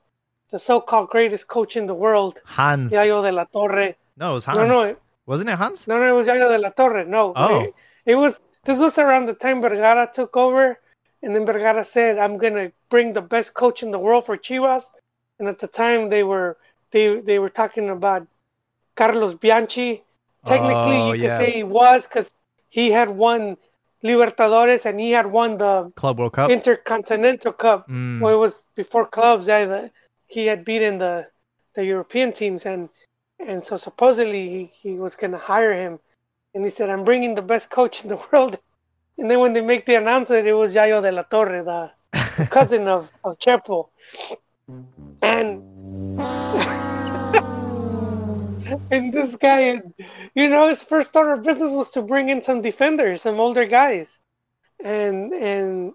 [0.51, 2.93] the so-called greatest coach in the world, Hans.
[2.93, 3.95] Yayo de la Torre.
[4.17, 4.59] No, it was Hans.
[4.59, 5.89] No, no, it- Wasn't it Hans?
[5.89, 7.05] no, no, it was Yayo de la Torre.
[7.05, 7.61] No, Oh.
[7.61, 8.41] it, it was.
[8.65, 10.79] This was around the time Vergara took over,
[11.23, 14.85] and then Vergara said, "I'm gonna bring the best coach in the world for Chivas."
[15.39, 16.57] And at the time, they were
[16.93, 18.27] they they were talking about
[18.97, 20.03] Carlos Bianchi.
[20.47, 21.39] Technically, Oh, you yeah.
[21.39, 22.33] could say he was because
[22.69, 23.57] he had won
[24.05, 26.51] Libertadores and he had won the Club World Cup.
[26.51, 27.89] Intercontinental Cup.
[27.89, 28.21] Mm.
[28.21, 29.49] Well, it was before clubs.
[29.49, 29.91] Yeah, the,
[30.27, 31.27] he had beaten the
[31.75, 32.89] the European teams, and
[33.47, 35.99] and so supposedly he, he was going to hire him,
[36.55, 38.59] and he said, "I'm bringing the best coach in the world."
[39.19, 41.91] And then when they make the announcement, it was Yayo de la Torre, the,
[42.39, 43.89] the cousin of of Chepo,
[45.23, 45.63] and
[48.91, 49.83] and this guy,
[50.35, 53.65] you know, his first order of business was to bring in some defenders, some older
[53.65, 54.19] guys,
[54.83, 55.93] and and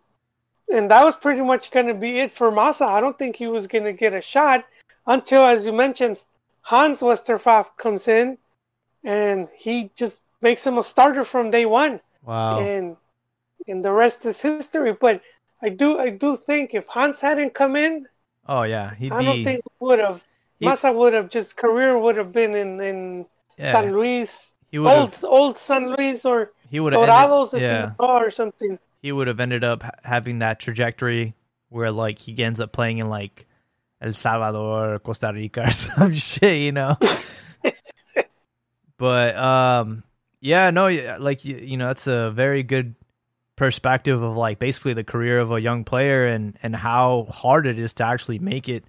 [0.71, 2.85] and that was pretty much going to be it for Maza.
[2.85, 4.65] I don't think he was going to get a shot
[5.05, 6.23] until, as you mentioned,
[6.61, 8.37] Hans Westerhof comes in,
[9.03, 12.59] and he just makes him a starter from day one, Wow.
[12.59, 12.97] and
[13.67, 14.93] and the rest is history.
[14.93, 15.21] But
[15.61, 18.07] I do I do think if Hans hadn't come in,
[18.47, 19.43] Oh yeah, he'd I don't be.
[19.43, 20.21] think would have
[20.61, 23.25] he- Maza would have just career would have been in in
[23.57, 27.67] yeah, San Luis, he old old San Luis, or he would have Dorados ended, is
[27.67, 28.79] yeah in the or something.
[29.01, 31.33] he would have ended up having that trajectory
[31.69, 33.47] where like he ends up playing in like
[34.01, 36.95] El Salvador, Costa Rica, or some shit, you know.
[38.97, 40.03] but um,
[40.39, 42.95] yeah, no, yeah, like you, you know, that's a very good
[43.55, 47.77] perspective of like basically the career of a young player and and how hard it
[47.77, 48.83] is to actually make it.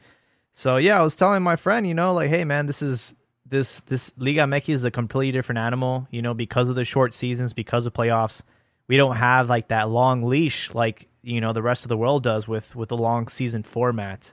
[0.53, 3.15] So yeah, I was telling my friend, you know, like, hey man, this is
[3.47, 7.15] this this Liga MX is a completely different animal, you know, because of the short
[7.15, 8.43] seasons, because of playoffs.
[8.88, 12.23] We don't have like that long leash like you know the rest of the world
[12.23, 14.33] does with with the long season format.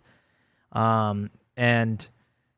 [0.71, 2.07] Um, and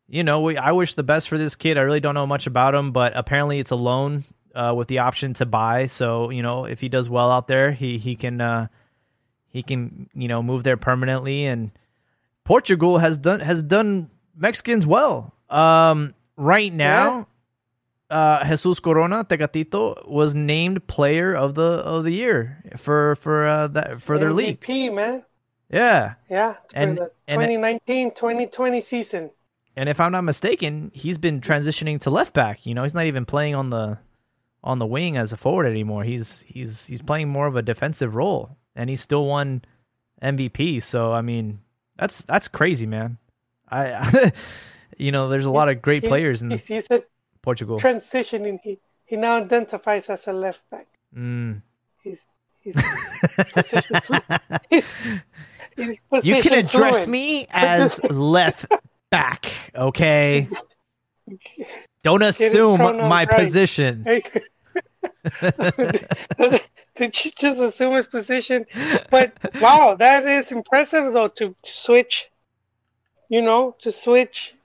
[0.08, 1.78] you know, we I wish the best for this kid.
[1.78, 4.24] I really don't know much about him, but apparently it's a loan
[4.56, 5.86] uh, with the option to buy.
[5.86, 8.68] So you know, if he does well out there, he he can uh,
[9.48, 11.46] he can you know move there permanently.
[11.46, 11.72] And
[12.52, 15.34] Portugal has done has done Mexicans well.
[15.50, 17.28] Um, right now,
[18.10, 23.68] uh, Jesus Corona Tecatito was named player of the of the year for for uh,
[23.68, 24.60] that for their league.
[24.60, 25.24] MVP, man.
[25.70, 27.40] Yeah, Yeah, for And- the and-
[27.88, 29.32] 2019-2020 season.
[29.78, 32.66] and if I'm not mistaken, he's been transitioning to left back.
[32.66, 33.98] You know, he's not even playing on the
[34.62, 36.04] on the wing as a forward anymore.
[36.04, 39.64] He's he's he's playing more of a defensive role, and he still won
[40.22, 40.84] MVP.
[40.84, 41.60] So I mean,
[42.02, 43.20] that's that's crazy, man.
[43.70, 44.32] I,
[44.98, 47.04] you know, there's a lot of great He- players in He's, he's a
[47.44, 47.80] Portugal.
[47.80, 48.60] transitioning.
[48.64, 50.88] He he now identifies as a left back.
[51.16, 51.62] Mm.
[52.02, 52.26] He's
[52.60, 52.76] he's
[54.70, 54.96] he's,
[55.78, 58.66] he's You can address me as left
[59.12, 60.48] back, okay?
[62.04, 63.30] Don't assume my right.
[63.30, 64.08] position.
[66.96, 68.66] Did you just assume his position?
[69.10, 72.30] But wow, that is impressive though to, to switch.
[73.30, 74.56] You know, to switch.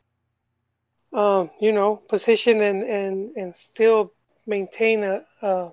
[1.12, 4.12] Um, you know, position and and and still
[4.46, 5.72] maintain a, a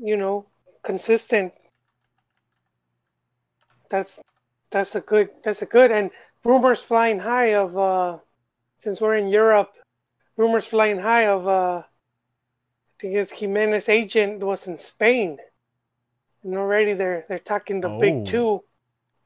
[0.00, 0.46] you know
[0.82, 1.52] consistent.
[3.88, 4.20] That's
[4.70, 6.10] that's a good that's a good and
[6.44, 8.18] rumors flying high of uh
[8.78, 9.72] since we're in Europe,
[10.36, 11.82] rumors flying high of uh
[13.02, 15.38] I it's Jimenez agent was in Spain.
[16.42, 18.00] And already they're they're talking the Oh.
[18.00, 18.62] big two.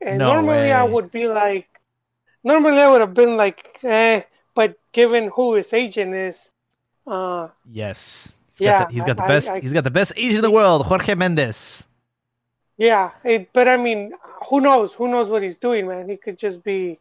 [0.01, 1.69] And No normally I would be like
[2.43, 4.23] normally I would have been like eh,
[4.55, 6.51] but given who his agent is,
[7.07, 8.35] uh Yes.
[8.49, 10.37] He's Yeah, got the, he's got the I- best I- he's got the best agent
[10.37, 11.87] in the world, Jorge Mendes.
[12.77, 14.13] yeah, it, but I mean,
[14.49, 14.95] who knows?
[14.95, 16.09] Who knows what he's doing, man?
[16.09, 16.99] He could just be,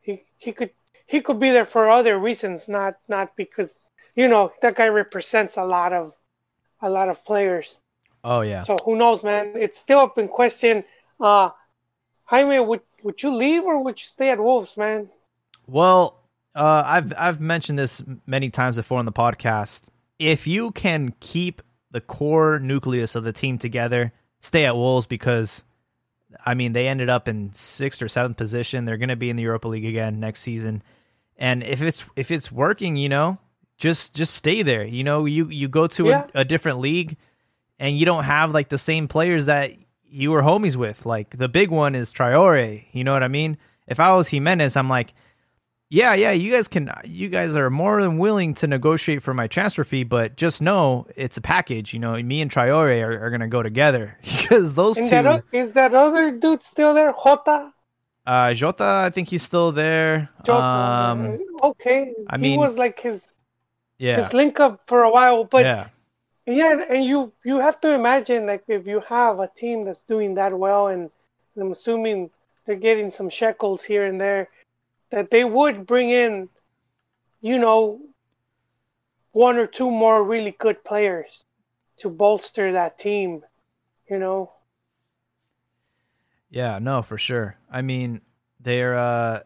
[0.00, 0.70] he he could
[1.06, 3.70] he could be there for other reasons, not not because
[4.14, 6.12] you know that guy represents a lot of
[6.80, 7.78] a lot of players.
[8.24, 8.60] Oh yeah.
[8.60, 9.52] So who knows, man?
[9.56, 10.84] It's still up in question.
[11.20, 11.50] Uh,
[12.24, 15.10] Jaime, would would you leave or would you stay at Wolves, man?
[15.66, 16.20] Well,
[16.54, 19.88] uh, I've I've mentioned this many times before on the podcast.
[20.18, 25.64] If you can keep the core nucleus of the team together, stay at Wolves because,
[26.46, 28.84] I mean, they ended up in sixth or seventh position.
[28.84, 30.82] They're going to be in the Europa League again next season,
[31.36, 33.38] and if it's if it's working, you know,
[33.82, 34.84] just just stay there.
[34.84, 36.26] You know, you you go to Yeah.
[36.34, 37.16] a, a different league,
[37.80, 39.72] and you don't have like the same players that
[40.08, 41.04] you were homies with.
[41.04, 42.84] Like the big one is Traore.
[42.92, 43.58] You know what I mean?
[43.88, 45.14] If I was Jimenez, I'm like,
[45.90, 49.46] yeah, yeah, you guys can, you guys are more than willing to negotiate for my
[49.48, 51.92] transfer fee, but just know it's a package.
[51.92, 55.10] You know, me and Traore are, are going to go together because those And two,
[55.10, 57.12] that o- is that other dude still there?
[57.12, 57.72] Jota.
[58.26, 60.30] uh, Jota, I think he's still there.
[60.44, 60.62] Jota.
[60.62, 62.14] Um, okay.
[62.30, 63.26] I he mean- was like his
[64.02, 65.88] yeah, his link up for a while, but yeah,
[66.46, 70.34] Yeah, and you you have to imagine like if you have a team that's doing
[70.34, 71.10] that well, and,
[71.54, 72.30] and I'm assuming
[72.66, 74.48] they're getting some shekels here and there,
[75.10, 76.48] that they would bring in,
[77.40, 78.00] you know,
[79.32, 81.44] one or two more really good players
[81.98, 83.44] to bolster that team,
[84.10, 84.52] you know.
[86.50, 87.56] yeah, no, for sure.
[87.70, 88.20] I mean,
[88.60, 89.40] they're, uh,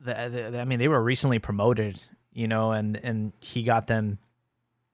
[0.00, 4.18] the, the, I mean, they were recently promoted, you know, and, and he got them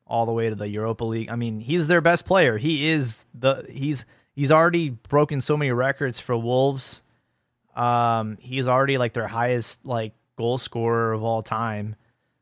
[0.06, 1.30] all the way to the Europa League.
[1.30, 2.58] I mean, he's their best player.
[2.58, 7.02] He is the he's he's already broken so many records for Wolves.
[7.74, 11.96] Um, he's already like their highest like goal scorer of all time.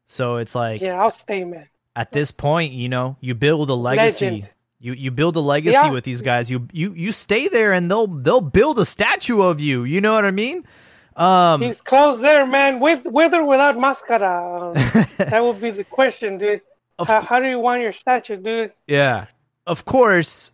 [0.07, 1.67] So it's like Yeah, I'll stay, man.
[1.97, 4.25] at this point, you know, you build a legacy.
[4.27, 4.51] Legend.
[4.81, 5.91] You you build a legacy Yeah.
[5.91, 6.51] with these guys.
[6.51, 9.85] You you you stay there and they'll they'll build a statue of you.
[9.85, 10.67] You know what I mean?
[11.17, 12.81] Um He's close there, man.
[12.81, 14.75] With with or without mascara, um,
[15.19, 16.61] that would be the question, dude.
[16.99, 18.73] Of How, how do you want your statue, dude?
[18.87, 19.27] Yeah.
[19.67, 20.53] Of course,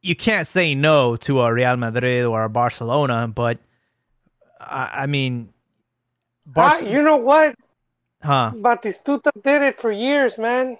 [0.00, 3.58] you can't say no to a Real Madrid or a Barcelona, but
[4.60, 5.48] I, I mean,
[6.48, 7.54] Ah, Barca, you know what?
[8.22, 8.52] huh?
[8.54, 10.78] Batistuta did it for years, man.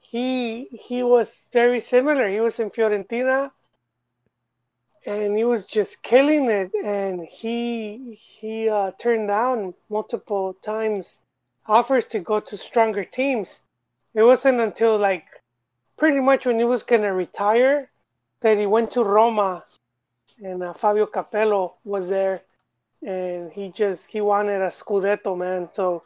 [0.00, 2.28] he he was very similar.
[2.28, 3.50] He was in Fiorentina,
[5.06, 6.72] and he was just killing it.
[6.84, 11.18] And he he uh, turned down multiple times
[11.66, 13.60] offers to go to stronger teams.
[14.14, 15.24] It wasn't until like
[15.96, 17.90] pretty much when he was gonna retire
[18.40, 19.64] that he went to Roma,
[20.42, 22.42] and uh, Fabio Capello was there,
[23.06, 25.68] and he just he wanted a scudetto, man.
[25.72, 26.02] So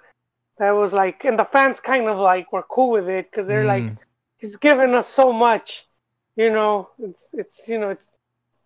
[0.59, 3.64] that was like, and the fans kind of like were cool with it because they're
[3.64, 3.88] mm.
[3.88, 3.96] like,
[4.38, 5.87] he's given us so much,
[6.37, 6.90] you know.
[6.98, 8.07] It's it's you know it's,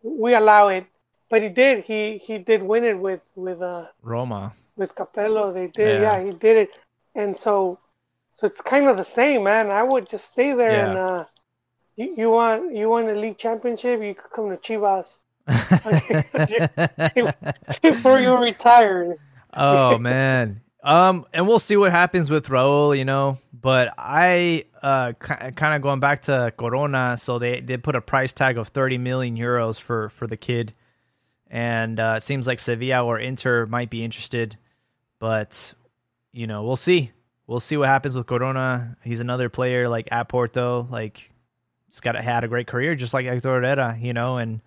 [0.02, 0.86] we allow it,
[1.30, 5.52] but he did he he did win it with with uh Roma with Capello.
[5.52, 6.78] They did, yeah, yeah he did it,
[7.14, 7.78] and so
[8.32, 9.70] so it's kind of the same, man.
[9.70, 10.88] I would just stay there yeah.
[10.88, 11.24] and uh,
[11.96, 15.06] you, you want you want a league championship, you could come to Chivas
[17.82, 19.16] before you retire.
[19.52, 23.38] Oh man, um, and we'll see what happens with Raul, you know.
[23.52, 28.32] But I, uh, kind of going back to Corona, so they they put a price
[28.32, 30.74] tag of thirty million euros for for the kid,
[31.50, 34.56] and uh, it seems like Sevilla or Inter might be interested,
[35.18, 35.74] but
[36.32, 37.12] you know we'll see.
[37.46, 38.96] We'll see what happens with Corona.
[39.02, 41.30] He's another player like at Porto, like
[41.86, 44.60] he's got had a great career just like Hector Herrera, you know, and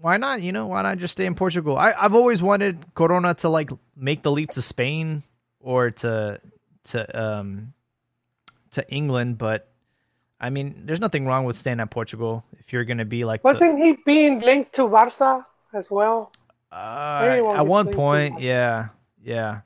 [0.00, 0.42] why not?
[0.42, 1.76] You know, why not just stay in Portugal?
[1.76, 5.22] I, I've always wanted Corona to like make the leap to Spain
[5.60, 6.40] or to
[6.84, 7.72] to um
[8.72, 9.68] to England, but
[10.40, 13.42] I mean, there's nothing wrong with staying at Portugal if you're going to be like.
[13.42, 16.32] Wasn't the, he being linked to Barca as well?
[16.70, 18.88] Uh, at one point, yeah,
[19.22, 19.60] yeah.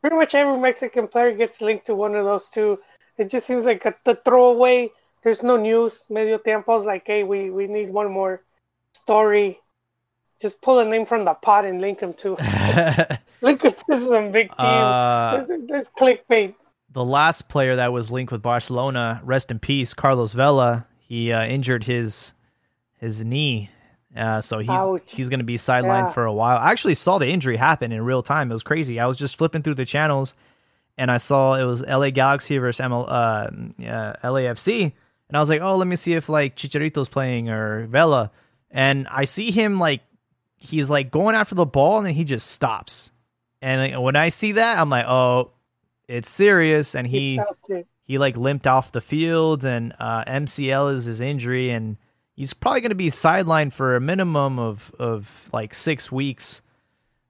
[0.00, 2.78] Pretty much every Mexican player gets linked to one of those two.
[3.16, 4.90] It just seems like a, the throwaway.
[5.22, 6.02] There's no news.
[6.10, 8.42] Medio tiempo's like, hey, we we need one more
[8.92, 9.60] story.
[10.40, 12.36] Just pull a name from the pot and link him to
[13.40, 14.66] link him to some big team.
[14.66, 16.54] Uh, this, this clickbait.
[16.94, 20.86] The last player that was linked with Barcelona, rest in peace, Carlos Vela.
[21.00, 22.32] He uh, injured his
[22.98, 23.68] his knee,
[24.16, 25.02] uh, so he's Ouch.
[25.06, 26.12] he's going to be sidelined yeah.
[26.12, 26.56] for a while.
[26.56, 28.50] I actually saw the injury happen in real time.
[28.50, 29.00] It was crazy.
[29.00, 30.34] I was just flipping through the channels,
[30.96, 33.50] and I saw it was LA Galaxy versus ML, uh,
[34.22, 34.92] LAFC,
[35.28, 38.30] and I was like, oh, let me see if like Chicharito's playing or Vela,
[38.70, 40.00] and I see him like
[40.56, 43.10] he's like going after the ball and then he just stops.
[43.60, 45.50] And when I see that, I'm like, oh,
[46.08, 46.94] it's serious.
[46.94, 47.40] And he
[48.04, 51.96] he like limped off the field, and uh, MCL is his injury, and
[52.34, 56.62] he's probably going to be sidelined for a minimum of of like six weeks.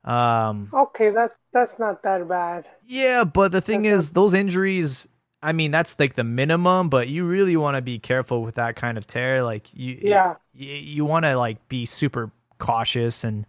[0.05, 2.67] Um, okay, that's that's not that bad.
[2.85, 4.15] Yeah, but the thing that's is, not...
[4.15, 5.09] those injuries.
[5.43, 8.77] I mean, that's like the minimum, but you really want to be careful with that
[8.77, 9.43] kind of tear.
[9.43, 13.47] Like you, yeah, you, you want to like be super cautious and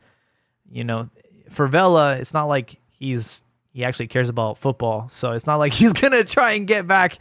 [0.69, 1.09] you know
[1.49, 3.43] for Vela it's not like he's
[3.75, 5.07] he actually cares about football.
[5.09, 7.19] So it's not like he's gonna try and get back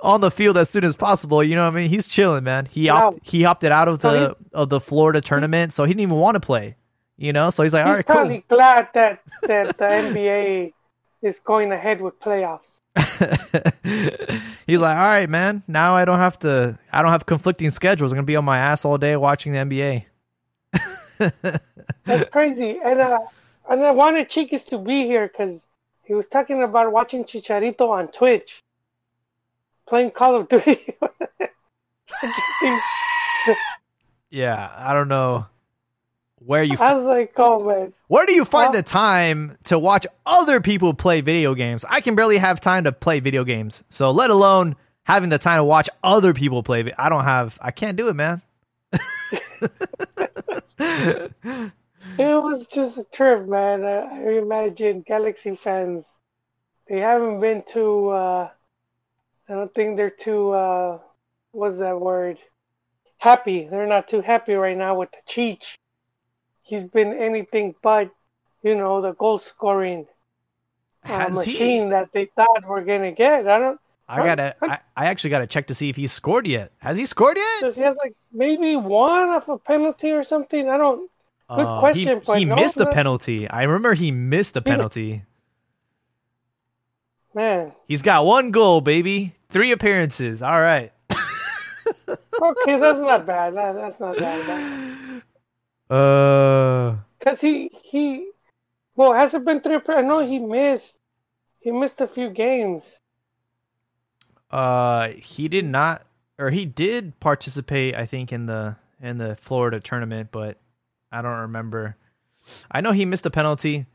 [0.00, 1.42] on the field as soon as possible.
[1.42, 1.90] You know what I mean?
[1.90, 2.66] He's chilling man.
[2.66, 2.94] He yeah.
[2.94, 6.16] opt, he opted out of the so of the Florida tournament so he didn't even
[6.16, 6.76] want to play
[7.18, 7.48] you know?
[7.48, 8.58] So he's like he's all right probably cool.
[8.58, 10.72] glad that that the NBA
[11.22, 12.80] is going ahead with playoffs.
[14.66, 15.62] He's like all right man.
[15.66, 18.12] Now I don't have to I don't have conflicting schedules.
[18.12, 20.04] I'm gonna be on my ass all day watching the NBA
[22.04, 22.78] that's crazy.
[22.84, 23.20] And uh,
[23.68, 25.65] and I wanted Chiquis to be here because
[26.06, 28.62] he was talking about watching Chicharito on Twitch,
[29.86, 30.94] playing Call of Duty.
[32.60, 32.80] seems...
[34.30, 35.46] yeah, I don't know
[36.38, 36.76] where you.
[36.78, 37.92] I was like, oh man.
[38.06, 41.84] Where do you find the time to watch other people play video games?
[41.88, 45.58] I can barely have time to play video games, so let alone having the time
[45.58, 46.92] to watch other people play.
[46.96, 47.58] I don't have.
[47.60, 48.42] I can't do it, man.
[52.18, 53.84] it was just a trip, man.
[53.84, 56.04] Uh, I imagine Galaxy fans,
[56.88, 58.50] they haven't been too, uh,
[59.48, 60.98] I don't think they're too, uh,
[61.52, 62.38] what's that word?
[63.18, 63.66] Happy.
[63.66, 65.74] They're not too happy right now with the Cheech.
[66.62, 68.10] He's been anything but,
[68.62, 70.06] you know, the goal scoring
[71.04, 71.90] uh, machine he...
[71.90, 73.46] that they thought we're going to get.
[73.48, 74.54] I don't, I gotta.
[74.62, 76.72] I, I, actually gotta check to see if he's scored yet.
[76.78, 77.74] Has he scored yet?
[77.74, 80.68] He has like maybe one of a penalty or something.
[80.68, 81.10] I don't.
[81.48, 82.22] Good uh, question.
[82.26, 83.48] He, he missed the penalty.
[83.48, 85.22] I remember he missed the penalty.
[87.34, 89.34] Man, he's got one goal, baby.
[89.48, 90.42] Three appearances.
[90.42, 90.92] All right.
[91.10, 93.54] okay, that's not bad.
[93.54, 95.22] That, that's not that bad.
[95.88, 98.30] Uh, because he he,
[98.96, 99.78] well, has it been three?
[99.88, 100.98] I know he missed.
[101.60, 103.00] He missed a few games.
[104.50, 106.06] Uh, he did not,
[106.38, 107.94] or he did participate.
[107.94, 110.58] I think in the in the Florida tournament, but
[111.16, 111.96] I don't remember.
[112.70, 113.86] I know he missed a penalty.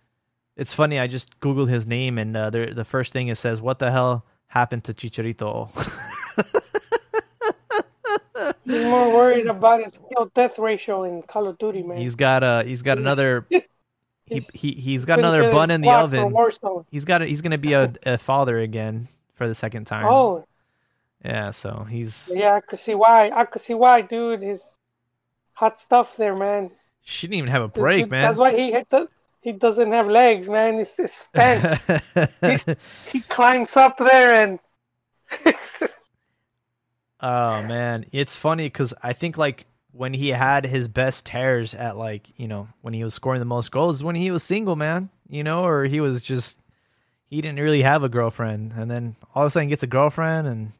[0.57, 0.99] It's funny.
[0.99, 3.91] I just googled his name, and uh, the the first thing it says, "What the
[3.91, 5.69] hell happened to Chicharito?"
[8.65, 11.97] He's more worried about his kill death ratio in Call of Duty, man.
[11.97, 13.45] He's got a he's got another
[14.25, 16.35] he he he's got another bun in the oven.
[16.89, 20.05] He's got a, he's gonna be a, a father again for the second time.
[20.05, 20.45] Oh,
[21.23, 21.51] yeah.
[21.51, 23.29] So he's yeah, I could see why.
[23.29, 24.41] I could see why, dude.
[24.41, 24.79] His
[25.53, 26.71] hot stuff there, man.
[27.03, 28.21] She didn't even have a break, man.
[28.21, 29.09] That's why he hit the,
[29.41, 30.77] he doesn't have legs, man.
[30.77, 31.81] He's, he's spent.
[33.11, 34.59] he climbs up there and
[37.21, 41.95] Oh man, it's funny because I think like when he had his best tears at
[41.95, 45.09] like you know when he was scoring the most goals when he was single, man,
[45.29, 46.57] you know, or he was just
[47.29, 49.87] he didn't really have a girlfriend, and then all of a sudden he gets a
[49.87, 50.71] girlfriend and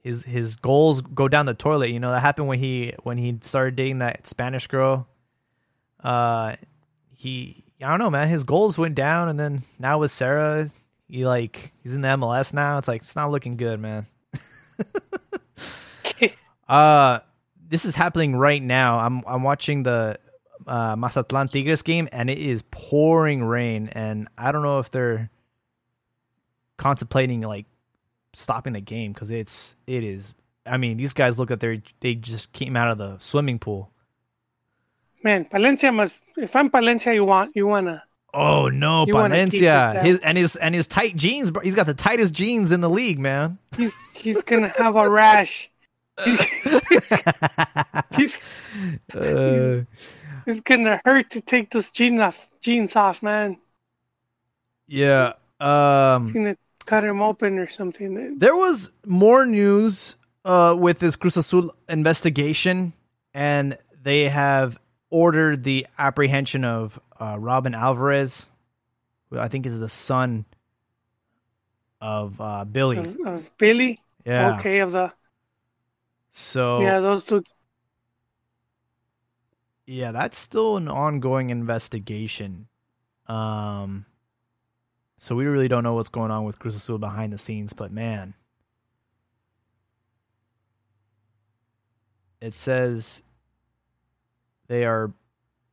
[0.00, 1.90] his his goals go down the toilet.
[1.90, 5.08] You know that happened when he when he started dating that Spanish girl.
[6.02, 6.56] Uh,
[7.14, 8.28] he I don't know, man.
[8.28, 10.70] His goals went down, and then now with Sarah,
[11.08, 12.78] he like he's in the MLS now.
[12.78, 14.06] It's like it's not looking good, man.
[16.68, 17.20] Uh
[17.68, 18.98] this is happening right now.
[18.98, 20.18] I'm I'm watching the
[20.66, 25.30] uh, Mazatlan Tigres game, and it is pouring rain, and I don't know if they're
[26.76, 27.66] contemplating like
[28.34, 30.34] stopping the game because it's it is.
[30.66, 33.90] I mean, these guys look at their they just came out of the swimming pool.
[35.24, 36.22] Man, Palencia must.
[36.36, 38.02] If I'm Palencia, you want you wanna.
[38.34, 40.02] Oh no, You wanna keep it Palencia!
[40.02, 41.50] His and his and his tight jeans.
[41.50, 41.62] bro.
[41.62, 43.58] He's got the tightest jeans in the league, man.
[43.76, 45.70] He's he's gonna have a rash.
[46.24, 46.44] He's,
[48.16, 48.40] he's,
[49.14, 49.84] Uh,
[50.46, 53.56] it's gonna hurt to take those jeans jeans off, man.
[54.86, 55.32] yeah.
[55.60, 56.24] Um.
[56.24, 56.56] He's gonna
[56.86, 58.38] cut him open or something.
[58.38, 62.92] There was more news uh, with this Cruz Azul investigation,
[63.34, 64.78] and they have
[65.10, 68.48] ordered the apprehension of uh, Robin Alvarez,
[69.30, 70.44] who I think is the son
[72.00, 72.98] of uh, Billy.
[72.98, 74.56] Of, of Billy, Yeah.
[74.56, 75.12] okay, of the
[76.30, 77.42] So yeah, those two.
[79.86, 82.68] Yeah, that's still an ongoing investigation.
[83.26, 84.06] Um.
[85.20, 87.90] So we really don't know what's going on with Cruz Azul behind the scenes, but
[87.90, 88.34] man,
[92.40, 93.22] it says
[94.68, 95.12] they are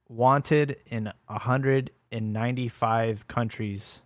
[0.09, 4.01] wanted in 195 countries.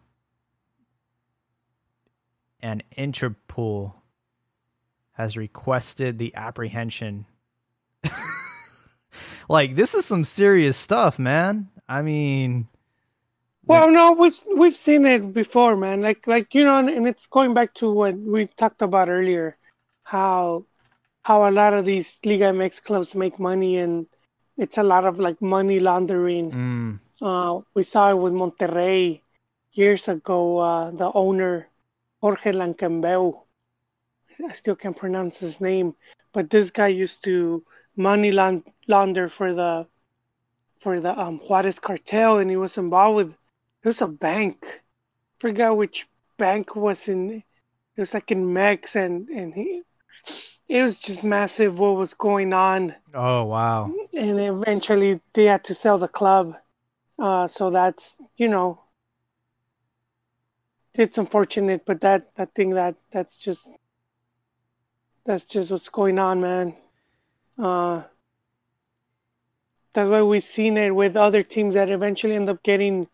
[2.62, 3.94] And interpol
[5.14, 7.26] has requested the apprehension.
[9.50, 11.70] Like this is some serious stuff man.
[11.90, 12.68] I mean
[13.66, 16.02] Well, no, we've we've seen it before, man.
[16.02, 19.58] Like like you know, and, it's going back to what we talked about earlier,
[20.04, 20.66] how
[21.24, 24.06] how a lot of these Liga MX clubs make money, and
[24.60, 26.52] it's a lot of like money laundering.
[26.52, 29.22] mm, Uh, we saw it with Monterrey
[29.74, 30.60] years ago.
[30.60, 31.70] Uh, the owner
[32.22, 33.44] Jorge Lancambeu,
[34.48, 35.96] I still can't pronounce his name,
[36.34, 39.88] but this guy used to money laun- launder for the
[40.80, 43.32] for the um, Juarez cartel, and he was involved with
[43.84, 44.84] it was a bank.
[45.40, 46.08] Forgot which
[46.38, 47.32] bank was in.
[47.96, 49.84] It was like in Mex, and and he.
[50.70, 55.74] It was just massive what was going on oh wow and eventually they had to
[55.74, 56.56] sell the club.
[57.18, 58.82] Uh, so that's you know,
[60.94, 63.70] it's unfortunate, but that that thing that that's just
[65.26, 66.76] that's just what's going on, man.
[67.58, 68.04] Uh,
[69.94, 73.08] that's why we've seen it with other teams that eventually end up getting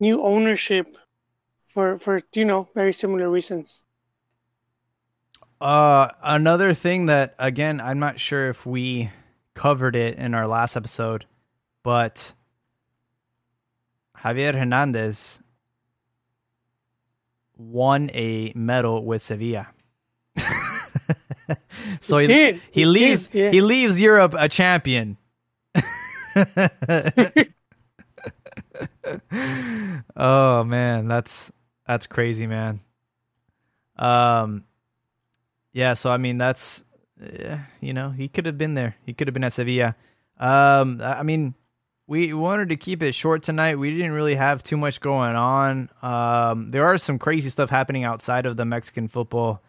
[0.00, 0.96] new ownership
[1.68, 3.82] for for you know very similar reasons.
[5.62, 9.12] Uh, another thing that again, I'm not sure if we
[9.54, 11.24] covered it in our last episode,
[11.84, 12.34] but
[14.18, 15.38] Javier Hernandez
[17.56, 19.68] won a medal with Sevilla.
[22.00, 23.50] so he, He he He leaves did, yeah.
[23.52, 25.16] he leaves Europe a champion.
[30.16, 31.52] oh man, that's
[31.86, 32.80] that's crazy, man.
[33.94, 34.64] Um
[35.72, 36.84] yeah, so I mean that's
[37.20, 38.96] eh, you know, he could have been there.
[39.04, 39.96] He could have been at Sevilla.
[40.38, 41.54] Um I I mean
[42.06, 43.78] we wanted to keep it short tonight.
[43.78, 45.88] We didn't really have too much going on.
[46.02, 49.62] Um there are some crazy stuff happening outside of the Mexican football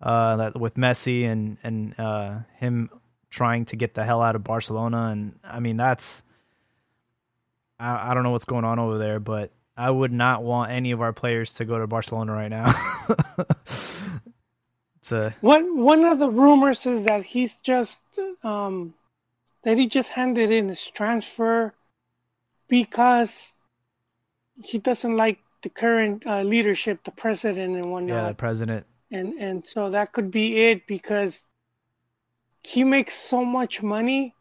[0.00, 2.90] uh that with Messi and and uh him
[3.30, 6.22] trying to get the hell out of Barcelona and I mean that's
[7.82, 10.92] I, I don't know what's going on over there, but I would not want any
[10.92, 12.72] of our players to go to Barcelona right now.
[15.02, 18.00] it's One one of the rumors is that he's just
[18.42, 18.94] um,
[19.64, 21.74] that he just handed in his transfer
[22.68, 23.54] because
[24.62, 28.16] he doesn't like the current uh, leadership, the president and whatnot.
[28.16, 28.86] yeah, the president.
[29.10, 31.46] and and so that could be it because
[32.64, 34.34] he makes so much money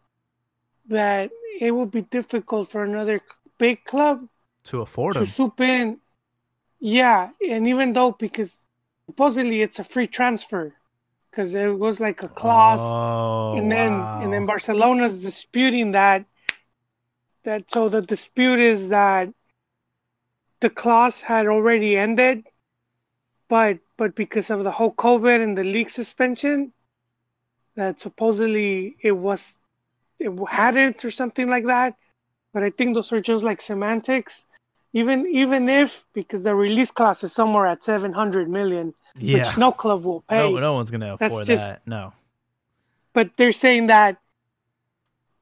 [0.88, 3.20] that it would be difficult for another
[3.58, 4.28] big club
[4.64, 5.26] to afford to him.
[5.26, 6.00] swoop in.
[6.80, 8.66] Yeah, and even though because
[9.12, 10.74] supposedly it's a free transfer
[11.30, 14.22] because it was like a clause, Oh, and then wow.
[14.24, 16.26] and then Barcelona's disputing that.
[17.44, 19.30] That so the dispute is that
[20.62, 22.48] the clause had already ended,
[23.50, 26.72] but but because of the whole COVID and the league suspension,
[27.76, 29.58] that supposedly it was
[30.20, 31.96] it hadn't or something like that.
[32.54, 34.46] But I think those are just like semantics.
[34.94, 39.38] Even even if because the release clause is somewhere at seven hundred million, yeah.
[39.48, 40.38] which no club will pay.
[40.52, 41.82] no, no one's gonna afford just- that.
[41.86, 42.14] No.
[43.14, 44.18] but they're saying that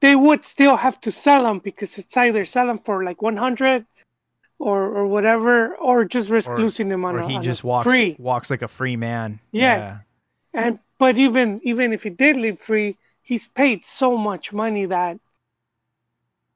[0.00, 3.84] they would still have to sell them because it's either sell them for like 100
[4.58, 7.62] or or whatever or just risk Or- losing them on Or a, he on just
[7.64, 9.40] walks free walks like a free man.
[9.52, 9.98] Yeah.
[10.52, 15.18] and but even even if he did live free he's paid so much money that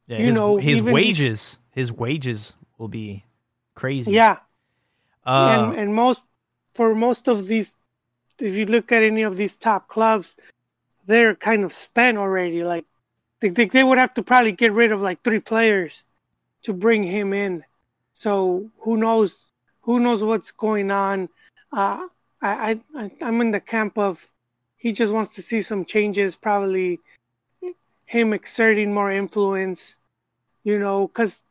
[0.07, 3.25] Yeah, You his, know, his wages, his wages will be
[3.75, 4.12] crazy.
[4.12, 4.39] yeah
[5.25, 6.23] Uh, and and most
[6.75, 7.75] for most of these
[8.39, 10.37] if you look at any of these top clubs
[11.07, 12.85] they're kind of spent already like
[13.41, 16.07] they, they, would have to probably get rid of like three players
[16.62, 17.62] to bring him in.
[18.12, 19.51] So who knows
[19.83, 21.29] who knows what's going on?
[21.72, 22.07] Uh
[22.41, 24.27] I I- i'm in the camp of
[24.77, 27.01] he just wants to see some changes probably
[28.05, 29.97] him exerting more influence
[30.62, 31.43] you know because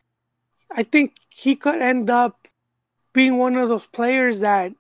[0.72, 2.48] i think he could end up
[3.12, 4.72] being one of those players that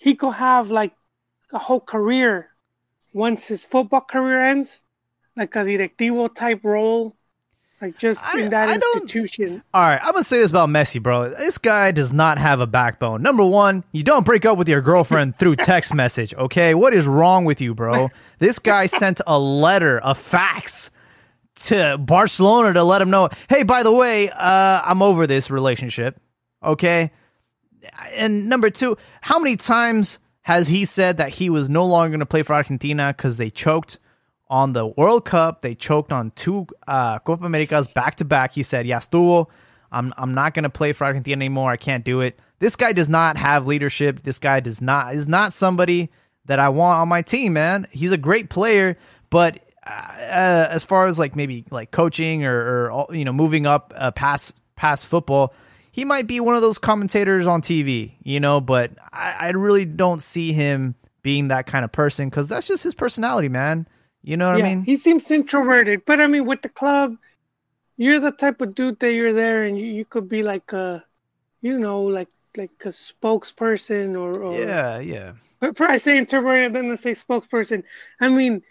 [0.00, 0.92] he could have like
[1.52, 2.48] a whole career
[3.12, 4.80] once his football career ends,
[5.36, 7.14] like a directivo type role,
[7.82, 9.62] like just I- in that I institution.
[9.74, 11.28] all right, I'm gonna say this about Messi, bro.
[11.30, 13.20] This guy does not have a backbone.
[13.22, 16.32] Number one, you don't break up with your girlfriend through text message.
[16.34, 18.08] Okay, what is wrong with you, bro?
[18.38, 20.90] This guy sent a letter, a fax
[21.66, 26.18] to Barcelona to let him know, hey, by the way, uh, I'm over this relationship.
[26.64, 27.10] Okay.
[28.14, 32.20] And number two, how many times has he said that he was no longer going
[32.20, 33.98] to play for Argentina because they choked
[34.48, 35.62] on the World Cup?
[35.62, 38.52] They choked on two uh, Copa Americas back to back.
[38.52, 39.46] He said, "Ya estuvo.
[39.92, 41.70] I'm I'm not going to play for Argentina anymore.
[41.70, 44.22] I can't do it." This guy does not have leadership.
[44.22, 46.10] This guy does not is not somebody
[46.46, 47.86] that I want on my team, man.
[47.90, 48.98] He's a great player,
[49.30, 53.66] but uh, uh, as far as like maybe like coaching or, or you know moving
[53.66, 55.54] up uh, past past football,
[55.90, 58.60] he might be one of those commentators on TV, you know.
[58.60, 62.84] But I, I really don't see him being that kind of person because that's just
[62.84, 63.86] his personality, man.
[64.22, 64.84] You know what yeah, I mean?
[64.84, 67.16] he seems introverted, but I mean, with the club,
[67.96, 71.04] you're the type of dude that you're there, and you, you could be like a,
[71.62, 75.32] you know, like like a spokesperson or, or Yeah, yeah.
[75.60, 77.84] But for I say introverted, then I say spokesperson.
[78.20, 78.62] I mean,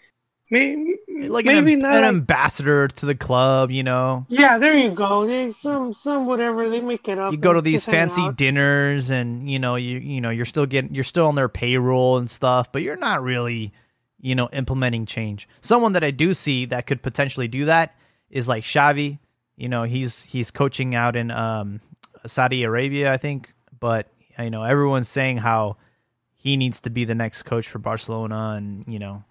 [0.50, 0.96] maybe
[1.28, 1.94] Like maybe an, not.
[1.96, 4.26] an ambassador to the club, you know.
[4.28, 5.26] yeah, there you go.
[5.26, 7.32] They, some some whatever they make it up.
[7.32, 10.94] you go to these fancy dinners and you know you you know you're still getting
[10.94, 13.72] you're still on their payroll and stuff but you're not really
[14.20, 17.94] you know implementing change someone that i do see that could potentially do that
[18.30, 19.18] is like Xavi
[19.56, 21.80] you know he's he's coaching out in um
[22.26, 25.76] Saudi Arabia I think but you know everyone's saying how
[26.36, 29.24] he needs to be the next coach for Barcelona and you know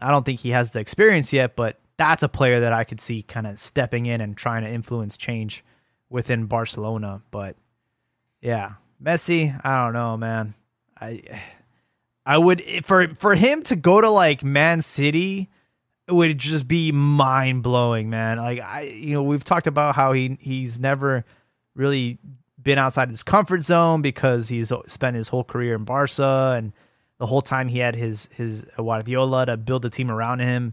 [0.00, 2.98] I don't think he has the experience yet but that's a player that I could
[2.98, 5.62] see kind of stepping in and trying to influence change
[6.08, 7.20] within Barcelona.
[7.30, 7.56] But
[8.40, 8.72] yeah,
[9.02, 10.54] Messi, I don't know, man.
[10.98, 11.42] I
[12.24, 15.50] I would for for him to go to like Man City
[16.08, 18.38] it would just be mind blowing, man.
[18.38, 21.26] Like I you know, we've talked about how he he's never
[21.74, 22.18] really
[22.60, 26.72] been outside his comfort zone because he's spent his whole career in Barca and
[27.20, 30.72] the whole time he had his his Guardiola to build the team around him.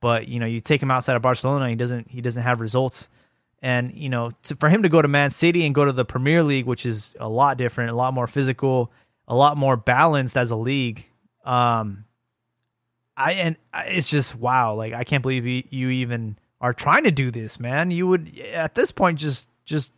[0.00, 3.08] But you know, you take him outside of Barcelona, he doesn't he doesn't have results.
[3.62, 6.04] And you know, to, for him to go to Man City and go to the
[6.04, 8.90] Premier League, which is a lot different, a lot more physical,
[9.28, 11.06] a lot more balanced as a league.
[11.44, 12.04] Um,
[13.16, 13.56] I and
[13.86, 17.60] it's just wow, like I can't believe you, you even are trying to do this,
[17.60, 17.92] man.
[17.92, 19.92] You would at this point just just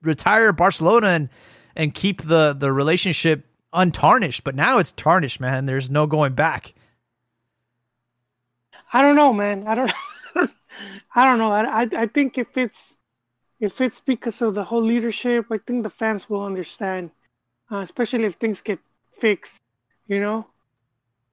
[0.00, 1.28] retire Barcelona and
[1.76, 4.44] and keep the the relationship untarnished.
[4.44, 5.66] But now it's tarnished, man.
[5.66, 6.74] There's no going back.
[8.92, 9.66] I don't know, man.
[9.66, 9.92] I don't.
[11.14, 11.52] I don't know.
[11.52, 12.96] I, I I think if it's
[13.60, 17.10] if it's because of the whole leadership, I think the fans will understand,
[17.70, 18.78] uh, especially if things get
[19.12, 19.60] fixed,
[20.06, 20.46] you know.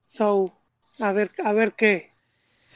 [0.08, 0.52] So,
[1.00, 2.06] a ver, a ver qué,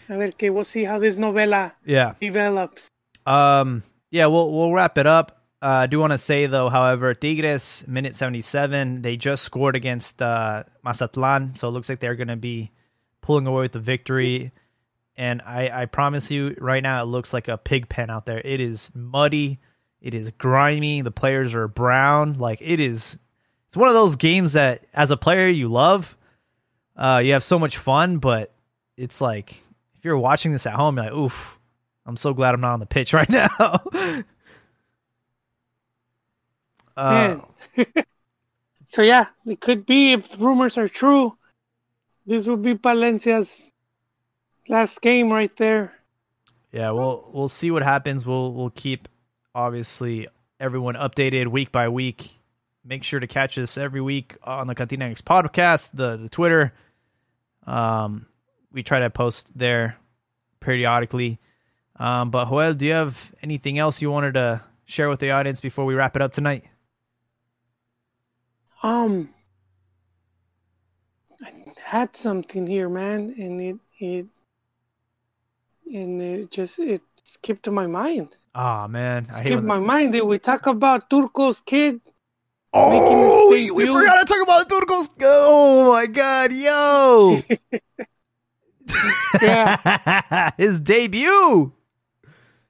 [0.09, 0.53] a ver qué.
[0.53, 2.15] We'll see how this novela Yeah.
[2.21, 2.89] develops.
[3.27, 3.83] Um.
[4.11, 4.27] Yeah.
[4.27, 5.40] We'll we'll wrap it up.
[5.63, 9.77] Uh, I do want to say though, however, Tigres minute seventy seven, they just scored
[9.77, 12.71] against uh, Mazatlan, so it looks like they're going to be
[13.21, 14.53] pulling away with the victory.
[15.17, 18.41] And I, I promise you, right now, it looks like a pig pen out there.
[18.43, 19.61] It is muddy,
[20.01, 21.03] it is grimy.
[21.03, 22.35] The players are brown.
[22.35, 23.19] Like it is,
[23.69, 26.17] it's one of those games that, as a player, you love.
[26.97, 28.53] Uh, you have so much fun, but
[28.97, 29.53] it's like
[29.97, 31.59] if you're watching this at home, you're like, oof,
[32.07, 33.79] I'm so glad I'm not on the pitch right now.
[37.01, 37.41] Uh,
[38.89, 41.37] so yeah, it could be if the rumors are true.
[42.27, 43.73] This will be Palencia's
[44.69, 45.95] last game right there.
[46.73, 48.27] Yeah, we'll we'll see what happens.
[48.27, 49.09] We'll we'll keep
[49.55, 50.29] obviously
[50.61, 52.37] everyone updated week by week.
[52.85, 56.73] Make sure to catch us every week on the Cantina X podcast, the the Twitter.
[57.67, 58.27] Um,
[58.73, 59.97] we try to post there
[60.61, 61.41] periodically.
[61.97, 65.61] Um, but Joel, do you have anything else you wanted to share with the audience
[65.61, 66.65] before we wrap it up tonight?
[68.83, 69.29] Um,
[71.43, 71.53] I
[71.85, 74.27] had something here, man, and it it
[75.93, 78.37] and it just it skipped my mind.
[78.55, 80.13] Ah oh, man, I skipped my mind.
[80.13, 82.01] Did we talk about Turco's kid?
[82.73, 85.11] Oh, we, we forgot to talk about Turco's.
[85.23, 87.43] Oh my god, yo!
[89.43, 91.73] yeah, his debut.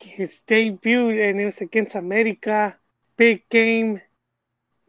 [0.01, 2.77] His debut, and it was against America.
[3.17, 4.01] Big game,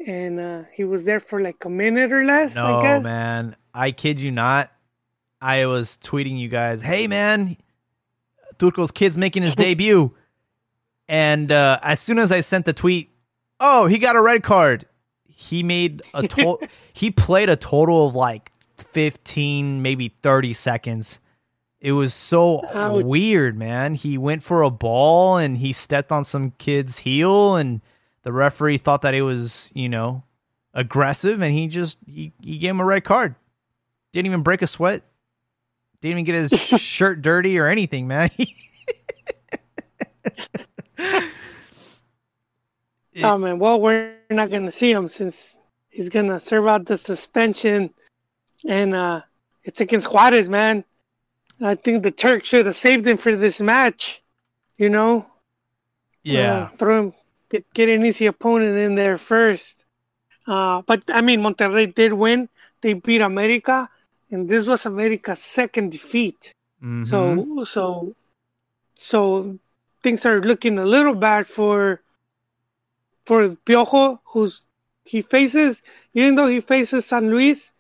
[0.08, 2.56] and uh, he was there for like a minute or less.
[2.56, 3.04] No, I guess.
[3.04, 4.72] man, I kid you not.
[5.40, 7.58] I was tweeting you guys, "Hey, man,
[8.60, 10.14] Turco's kid's making his debut,"
[11.08, 13.10] and uh, as soon as I sent the tweet,
[13.60, 14.86] oh, he got a red card.
[15.28, 16.62] He made a total.
[16.94, 21.20] he played a total of like 15, maybe 30 seconds.
[21.80, 23.04] It was so Ouch.
[23.04, 23.96] weird, man.
[23.96, 27.82] He went for a ball and he stepped on some kid's heel and
[28.24, 30.24] the referee thought that it was, you know,
[30.74, 33.36] aggressive and he just he, he gave him a red card.
[34.14, 35.04] Didn't even break a sweat.
[36.02, 38.30] Didn't even get his shirt dirty or anything, man.
[43.24, 45.58] oh man, well we're not gonna see him since
[45.90, 47.94] he's gonna serve out the suspension
[48.68, 49.22] and uh,
[49.64, 50.84] it's against Juarez, man.
[51.62, 54.22] I think the Turk should have saved him for this match.
[54.78, 55.28] You know.
[56.24, 56.54] Yeah.
[56.54, 57.14] Uh, throw him,
[57.52, 59.86] get get an easy opponent in there first.
[60.48, 62.50] Uh, but I mean, Monterrey did win.
[62.82, 63.90] They beat America,
[64.32, 66.54] and this was America's second defeat.
[66.82, 67.04] Mm-hmm.
[67.04, 68.16] So so
[68.96, 69.60] so
[70.02, 72.02] things are looking a little bad for
[73.26, 74.62] for Piojo, who's
[75.06, 75.84] he faces
[76.14, 77.72] even though he faces San Luis,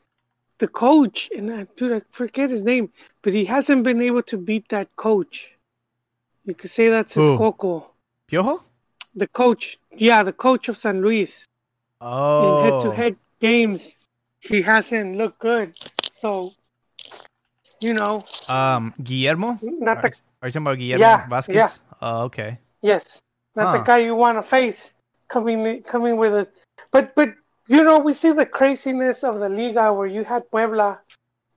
[0.59, 2.91] the coach, and I, dude, I forget his name,
[3.21, 5.49] but he hasn't been able to beat that coach.
[6.45, 7.91] You could say that's his Coco.
[8.29, 8.63] Piojo?
[9.15, 9.77] The coach.
[9.91, 11.45] Yeah, the coach of San Luis.
[11.99, 12.59] Oh.
[12.59, 13.97] In head to head games,
[14.39, 15.75] he hasn't looked good.
[16.13, 16.51] So,
[17.79, 18.23] you know.
[18.47, 19.59] Um, Guillermo?
[19.61, 21.55] Not the, are, are you talking about Guillermo yeah, Vasquez?
[21.55, 21.69] Yeah.
[22.01, 22.57] Oh, okay.
[22.81, 23.21] Yes.
[23.55, 23.77] Not huh.
[23.77, 24.93] the guy you want to face
[25.27, 26.53] coming coming with it.
[26.91, 27.33] But but
[27.67, 30.99] you know, we see the craziness of the Liga where you had Puebla,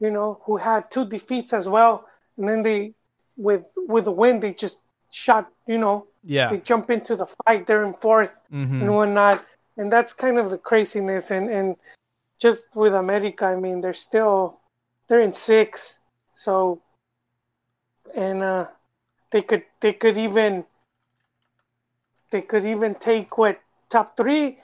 [0.00, 2.94] you know, who had two defeats as well, and then they,
[3.36, 4.78] with with the win, they just
[5.10, 7.66] shot, you know, yeah, they jump into the fight.
[7.66, 8.82] They're in 4th mm-hmm.
[8.82, 9.44] and whatnot,
[9.76, 11.30] and that's kind of the craziness.
[11.30, 11.76] And and
[12.38, 14.60] just with America, I mean, they're still
[15.08, 15.98] they're in six,
[16.34, 16.80] so
[18.14, 18.66] and uh,
[19.30, 20.64] they could they could even
[22.30, 23.60] they could even take what
[23.90, 24.58] top three.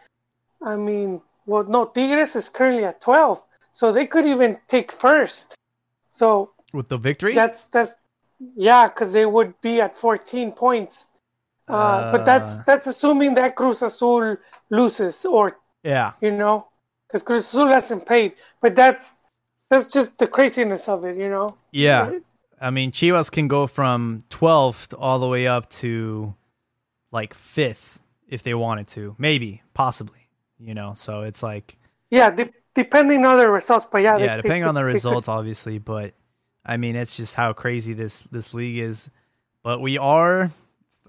[0.62, 3.42] I mean, well, no, Tigres is currently at 12,
[3.72, 5.54] so they could even take first.
[6.10, 7.94] So with the victory, that's that's
[8.56, 11.06] yeah, because they would be at 14 points.
[11.70, 14.36] Uh, but that's that's assuming that Cruz Azul
[14.70, 16.66] loses, or yeah, you know,
[17.06, 18.34] because Cruz Azul hasn't paid.
[18.60, 19.16] But that's
[19.68, 21.56] that's just the craziness of it, you know.
[21.72, 22.18] Yeah,
[22.60, 26.34] I mean, Chivas can go from 12th all the way up to
[27.12, 27.98] like fifth
[28.28, 30.20] if they wanted to, maybe, possibly
[30.60, 30.94] you know.
[30.94, 31.76] So it's like
[32.10, 35.26] yeah, de- depending on the results, but yeah, yeah, they, depending they, on the results,
[35.26, 35.32] could...
[35.32, 35.78] obviously.
[35.78, 36.14] But
[36.64, 39.10] I mean, it's just how crazy this this league is.
[39.62, 40.50] But we are,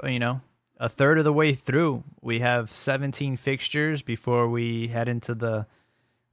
[0.04, 0.42] you know,
[0.82, 2.04] a third of the way through.
[2.22, 5.68] We have 17 fixtures before we head into the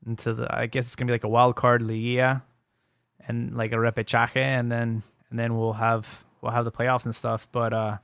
[0.06, 0.52] into the.
[0.52, 2.42] I guess it's gonna be like a wild card liga,
[3.28, 6.08] and like a repechaje, and then and then we'll have
[6.40, 7.46] we'll have the playoffs and stuff.
[7.52, 7.98] But uh,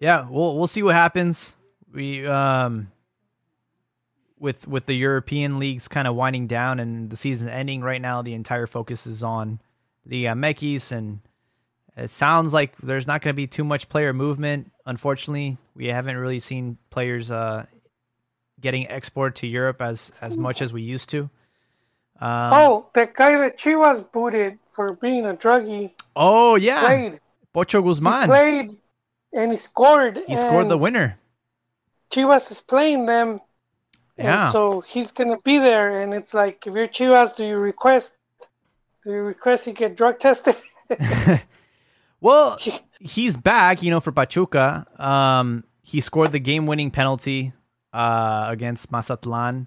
[0.00, 1.56] yeah, we'll we'll see what happens.
[1.94, 2.90] We um
[4.40, 8.22] with with the European leagues kind of winding down and the season ending right now,
[8.22, 9.60] the entire focus is on
[10.04, 11.20] the uh, MX, and
[11.96, 16.16] it sounds like there's not going to be too much player movement unfortunately, we haven't
[16.16, 17.64] really seen players uh,
[18.60, 21.30] getting exported to Europe as as much as we used to.
[22.20, 27.20] Um, oh, that guy that Chivas booted for being a druggie oh yeah, played.
[27.54, 28.26] Pocho He Guzman.
[28.26, 28.76] played
[29.32, 30.22] and he scored.
[30.26, 31.18] He scored the winner.
[32.10, 33.40] Chivas is playing them.
[34.18, 34.44] Yeah.
[34.44, 38.16] And so he's gonna be there, and it's like, if you're Chivas, do you request?
[39.04, 40.56] Do you request he get drug tested?
[42.20, 42.58] Well,
[43.00, 44.86] he's back, you know, for Pachuca.
[44.98, 47.52] Um, he scored the game-winning penalty
[47.92, 49.66] uh, against Mazatlan,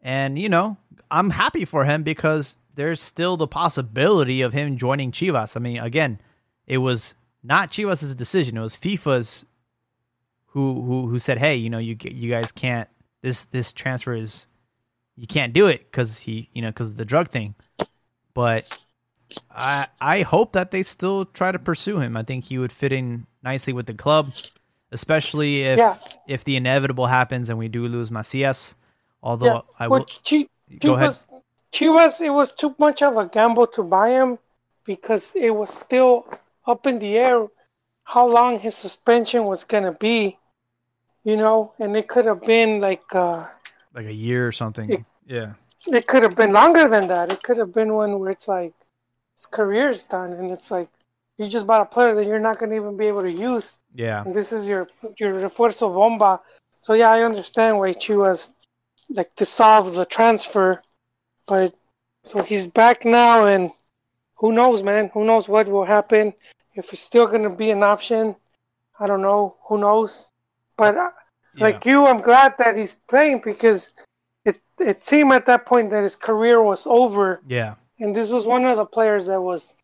[0.00, 0.76] and you know,
[1.10, 5.56] I'm happy for him because there's still the possibility of him joining Chivas.
[5.56, 6.20] I mean, again,
[6.66, 9.44] it was not Chivas' decision; it was FIFA's
[10.46, 12.88] who who who said, "Hey, you know, you you guys can't
[13.22, 14.46] this this transfer is
[15.16, 17.54] you can't do it because he you know because of the drug thing."
[18.34, 18.84] But
[19.50, 22.16] I I hope that they still try to pursue him.
[22.16, 24.32] I think he would fit in nicely with the club,
[24.92, 25.96] especially if Yeah.
[26.26, 28.74] if the inevitable happens and we do lose Macias.
[29.22, 29.60] Although yeah.
[29.78, 30.00] I Well,
[30.30, 30.44] will
[30.78, 31.10] go ahead.
[31.10, 31.26] Chivas,
[31.72, 34.38] Chivas, it was too much of a gamble to buy him
[34.84, 36.26] because it was still
[36.66, 37.46] up in the air
[38.04, 40.38] how long his suspension was gonna be.
[41.24, 43.46] You know, and it could have been like uh,
[43.94, 44.88] like a year or something.
[44.90, 45.52] It- yeah.
[45.86, 47.30] it could have been longer than that.
[47.32, 48.72] It could have been one where it's like
[49.38, 50.88] his career's done, and it's like
[51.36, 53.76] you just bought a player that you're not gonna even be able to use.
[53.94, 54.24] Yeah.
[54.24, 56.40] And this is your your refuerzo bomba.
[56.80, 58.50] So yeah, I understand why Chivas
[59.10, 60.82] like to solve the transfer,
[61.46, 61.72] but
[62.24, 63.70] so he's back now, and
[64.34, 65.08] who knows, man?
[65.14, 66.34] Who knows what will happen?
[66.74, 68.34] If it's still gonna be an option,
[68.98, 69.56] I don't know.
[69.68, 70.30] Who knows?
[70.76, 71.10] But uh,
[71.58, 73.92] like you, I'm glad that he's playing because
[74.44, 77.76] it it seemed at that point that his career was over, Yeah.
[77.98, 79.74] And this was one of the players that was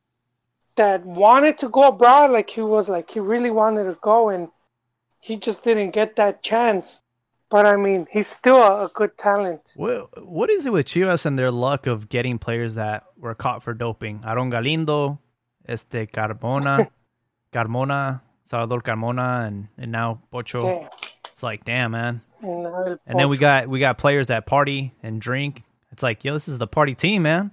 [0.76, 2.30] that wanted to go abroad.
[2.30, 4.48] Like he was like he really wanted to go, and
[5.20, 7.02] he just didn't get that chance.
[7.50, 9.60] But I mean, he's still a, a good talent.
[9.74, 13.62] What what is it with Chivas and their luck of getting players that were caught
[13.62, 14.22] for doping?
[14.26, 15.18] Aaron Galindo,
[15.66, 16.88] este Carmona,
[17.52, 20.62] Carmona, Salvador Carmona, and and now Pocho.
[20.62, 20.88] Damn.
[21.30, 22.20] It's like, damn, man.
[22.42, 25.62] And, And then we got we got players that party and drink.
[25.90, 27.50] It's like, yo, this is the party team, man.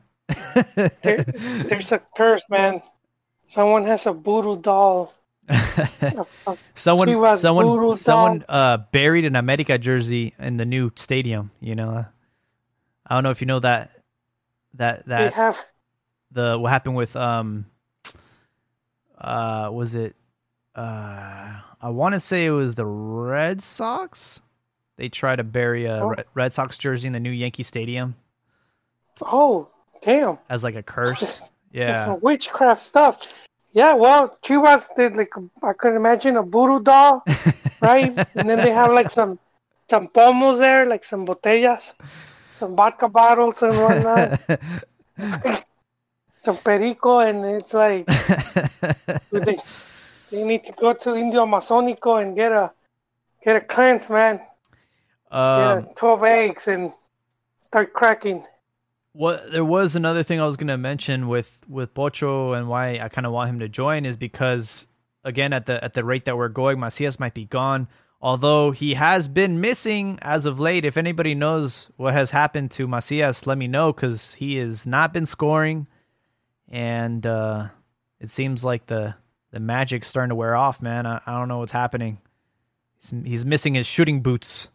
[1.01, 2.81] There- there's a curse, man.
[3.45, 5.13] Someone has a voodoo doll.
[5.49, 10.91] of- of someone Chivas someone voodoo someone uh buried an America jersey in the new
[10.95, 12.05] stadium, you know.
[13.05, 13.91] I don't know if you know that
[14.75, 15.59] that that They that have
[16.31, 17.65] the what happened with um
[19.17, 20.15] uh was it
[20.75, 24.41] uh I want to say it was the Red Sox.
[24.97, 26.07] They tried to bury a Oh.
[26.09, 28.15] Red- Red Sox jersey in the new Yankee Stadium
[29.23, 29.67] oh
[30.01, 30.37] damn.
[30.49, 31.39] as like a curse.
[31.73, 32.03] Yeah.
[32.03, 33.31] some witchcraft stuff.
[33.71, 35.31] Yeah, well, Chivas did like
[35.63, 37.23] I could imagine a voodoo doll,
[37.81, 38.11] right?
[38.35, 39.39] and then they have like some
[39.89, 41.93] some pomos there, like some botellas,
[42.55, 44.41] some vodka bottles and whatnot,
[46.41, 48.05] some perico, and it's like
[49.31, 49.57] they
[50.29, 52.71] they need to go to Indio Amazonico and get a
[53.43, 54.37] get a cleanse, man.
[54.37, 56.91] Get um, a twelve eggs and
[57.57, 58.43] start cracking.
[59.13, 62.99] What there was another thing I was going to mention with with Pocho and why
[62.99, 64.87] I kind of want him to join is because
[65.23, 67.87] again at the at the rate that we're going, Macias might be gone.
[68.21, 70.85] Although he has been missing as of late.
[70.85, 75.11] If anybody knows what has happened to Macias, let me know because he has not
[75.11, 75.87] been scoring,
[76.69, 77.69] and uh,
[78.19, 79.15] it seems like the
[79.51, 80.81] the magic's starting to wear off.
[80.81, 82.19] Man, I, I don't know what's happening.
[83.01, 84.69] He's, he's missing his shooting boots.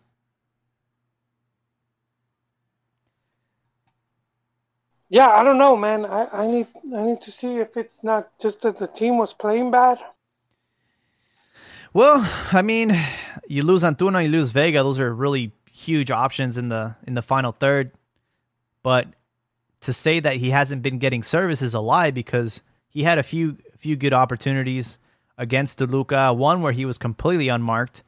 [5.09, 6.05] Yeah, I don't know, man.
[6.05, 9.33] I, I need I need to see if it's not just that the team was
[9.33, 9.99] playing bad.
[11.93, 12.99] Well, I mean,
[13.47, 14.83] you lose Antuna, you lose Vega.
[14.83, 17.93] Those are really huge options in the in the final third.
[18.83, 19.09] But
[19.83, 23.23] to say that he hasn't been getting service is a lie because he had a
[23.23, 24.99] few few good opportunities
[25.39, 26.33] against Toluca.
[26.33, 28.03] One where he was completely unmarked,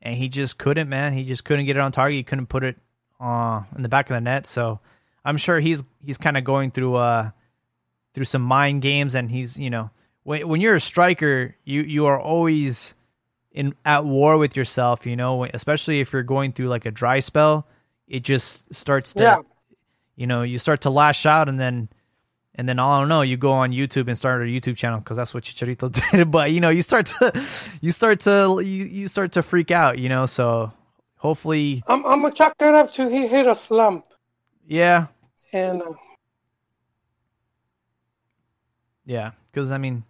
[0.00, 0.88] and he just couldn't.
[0.88, 2.16] Man, he just couldn't get it on target.
[2.16, 2.76] He couldn't put it
[3.20, 4.46] uh, in the back of the net.
[4.46, 4.78] So
[5.24, 7.30] I'm sure he's he's kind of going through uh
[8.14, 9.90] through some mind games, and he's you know
[10.22, 12.94] when when you're a striker, you you are always
[13.52, 17.20] in at war with yourself, you know, especially if you're going through like a dry
[17.20, 17.66] spell,
[18.08, 19.36] it just starts to Yeah.
[20.16, 21.88] you know, you start to lash out and then
[22.56, 25.16] and then I don't know, you go on YouTube and start a YouTube channel because
[25.16, 26.30] that's what Chicharito did.
[26.30, 27.44] But you know, you start to
[27.80, 30.26] you start to you, you start to freak out, you know.
[30.26, 30.72] So
[31.16, 34.04] hopefully, I'm I'm gonna chalk that up to he hit a slump,
[34.66, 35.06] yeah,
[35.54, 35.92] and uh,
[39.06, 39.30] yeah.
[39.52, 40.04] Because I mean,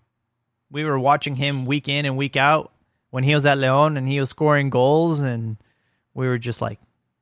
[0.71, 2.73] we were watching him week in and week out
[3.11, 5.57] when he was at Leon and he was scoring goals, and
[6.15, 6.81] we were just like,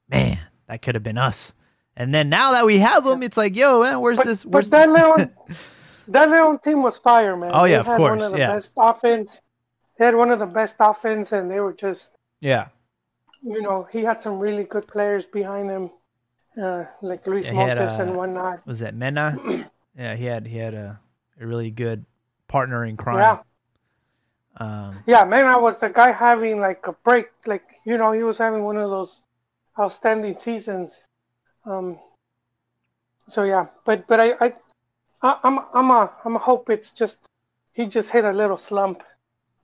[0.09, 1.53] man, that could have been us.
[1.97, 4.45] And then now that we have him, it's like, yo, man, where's But, this?
[4.45, 5.31] but Where's that Leon,
[6.09, 7.51] that Leon team was fire, man.
[7.53, 8.55] Oh, They yeah, of had course, One of the yeah.
[8.55, 9.43] best offense.
[9.99, 12.68] They had one of the best offense, and they were just, yeah,
[13.43, 15.91] you know, he had some really good players behind him,
[16.61, 18.62] uh, like Luis Yeah, Montes uh, and whatnot.
[18.66, 19.38] was that Mena?
[19.98, 21.00] yeah, he had he had a,
[21.40, 22.05] a really good
[22.48, 23.18] partner in crime.
[23.18, 23.42] Yeah.
[24.59, 28.22] Um, Yeah, man, I was the guy having like a break, like you know, he
[28.22, 29.20] was having one of those
[29.78, 31.05] outstanding seasons.
[31.64, 31.98] Um,
[33.28, 34.53] so yeah, but but I I
[35.22, 37.24] I- I'm I'm a I'm a hope it's just
[37.72, 39.03] he just hit a little slump,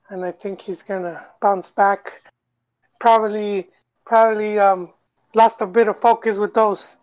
[0.09, 2.21] and I think he's gonna bounce back.
[2.99, 3.69] Probably
[4.05, 4.93] probably um
[5.33, 6.95] lost a bit of focus with those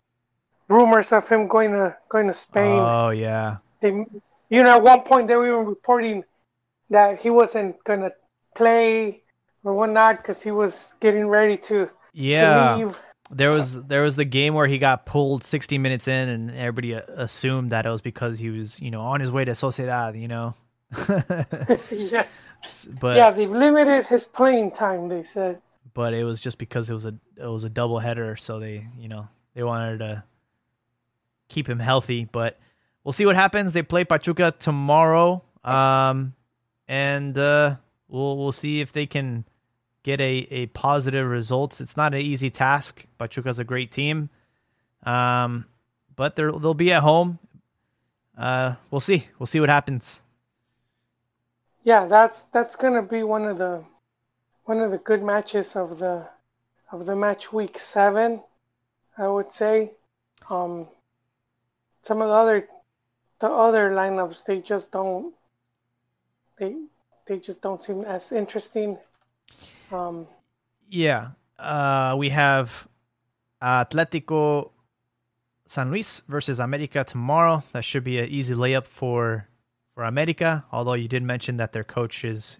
[0.67, 4.05] rumors of him going to going to Spain oh yeah, they,
[4.49, 6.23] you know, at one point they were even reporting
[6.89, 8.11] that he wasn't gonna
[8.55, 9.21] play
[9.63, 12.75] or whatnot because he was getting ready to, yeah.
[12.75, 13.01] to leave.
[13.29, 16.95] There was there was the game where he got pulled 60 minutes in, and everybody
[16.95, 20.19] uh, assumed that it was because he was you know on his way to Sociedad,
[20.19, 20.55] you know.
[21.91, 22.25] yeah,
[23.01, 25.09] but yeah, they've limited his playing time.
[25.09, 25.61] They said.
[25.97, 28.85] But it was just because it was a it was a double header, so they
[28.99, 30.23] you know they wanted to
[31.49, 32.25] keep him healthy.
[32.31, 32.59] But
[33.03, 33.73] we'll see what happens.
[33.73, 36.35] They play Pachuca tomorrow, um,
[36.87, 37.77] and uh,
[38.09, 39.43] we'll we'll see if they can
[40.03, 41.81] get a a positive results.
[41.81, 43.03] It's not an easy task.
[43.17, 44.29] Pachuca's a great team,
[45.01, 45.65] um,
[46.15, 47.39] but they're they'll be at home.
[48.37, 49.25] Uh, we'll see.
[49.39, 50.21] We'll see what happens.
[51.83, 53.83] Yeah, that's that's gonna be one of the
[54.67, 56.27] one of the good matches of the
[56.91, 58.41] of the match week seven,
[59.17, 59.91] I would say.
[60.49, 60.87] Um,
[62.01, 62.67] some of the other
[63.39, 65.33] the other lineups they just don't
[66.57, 66.75] they
[67.25, 68.97] they just don't seem as interesting.
[69.91, 70.27] Um,
[70.89, 71.31] Yeah.
[71.57, 72.87] Uh, we have
[73.61, 74.71] Atletico
[75.65, 77.63] San Luis versus America tomorrow.
[77.71, 79.47] That should be an easy layup for
[79.95, 80.65] for America.
[80.73, 82.59] Although you did mention that their coach is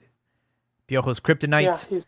[0.88, 1.88] Piojo's kryptonite.
[1.92, 2.00] yeah,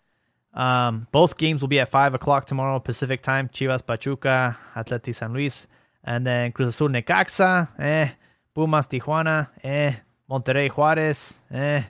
[0.53, 3.49] Um, both games will be at five o'clock tomorrow Pacific time.
[3.49, 5.67] Chivas Pachuca, Atleti San Luis,
[6.03, 8.09] and then Cruz Azul Necaxa, eh,
[8.55, 9.93] Pumas Tijuana, eh,
[10.29, 11.83] Monterrey Juárez, eh,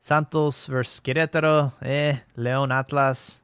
[0.00, 3.40] Santos versus Querétaro, eh, León Atlas.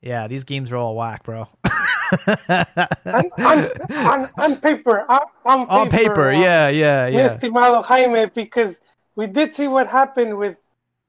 [0.00, 1.48] Yeah, these games are all whack, bro.
[2.48, 7.28] on, on, on, on paper, on, on paper, On paper, uh, yeah, yeah, yeah.
[7.28, 8.78] estimado Jaime, because
[9.14, 10.56] we did see what happened with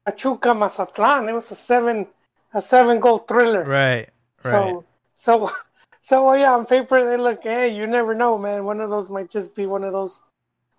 [0.05, 1.29] Pachuca Mazatlan.
[1.29, 2.07] It was a seven
[2.53, 3.63] a seven goal thriller.
[3.63, 4.09] Right,
[4.43, 4.51] right.
[4.51, 4.85] So
[5.15, 5.51] so
[6.01, 8.65] so yeah, on paper they look, hey, you never know, man.
[8.65, 10.21] One of those might just be one of those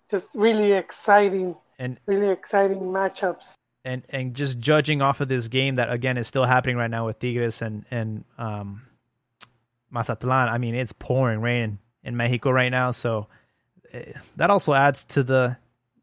[0.09, 3.53] just really exciting, And really exciting matchups.
[3.85, 7.05] and and just judging off of this game that again is still happening right now
[7.05, 8.83] with Tigres and and um
[9.89, 10.49] Mazatlan.
[10.49, 13.27] I mean, it's pouring rain in Mexico right now, so
[13.93, 15.57] eh, that also adds to the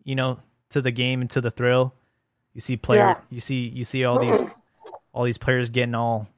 [0.05, 0.39] you know
[0.71, 1.95] to the game and to the thrill.
[2.55, 3.15] You see player, Yeah.
[3.31, 4.41] you see you see all these
[5.13, 6.29] all these players getting all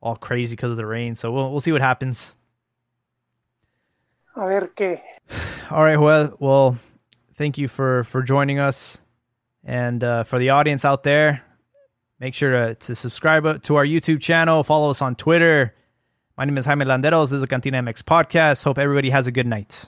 [0.00, 1.14] all crazy because of the rain.
[1.14, 2.34] So we'll we'll see what happens.
[4.36, 5.00] A ver qué.
[5.70, 6.76] All right, well, well,
[7.36, 9.00] thank you for for joining us,
[9.64, 11.42] and uh, for the audience out there,
[12.20, 15.72] make sure to to subscribe to our YouTube channel, follow us on Twitter.
[16.36, 17.26] My name is Jaime Landeros.
[17.26, 18.64] This is the Cantina MX podcast.
[18.64, 19.84] Hope everybody has a good night.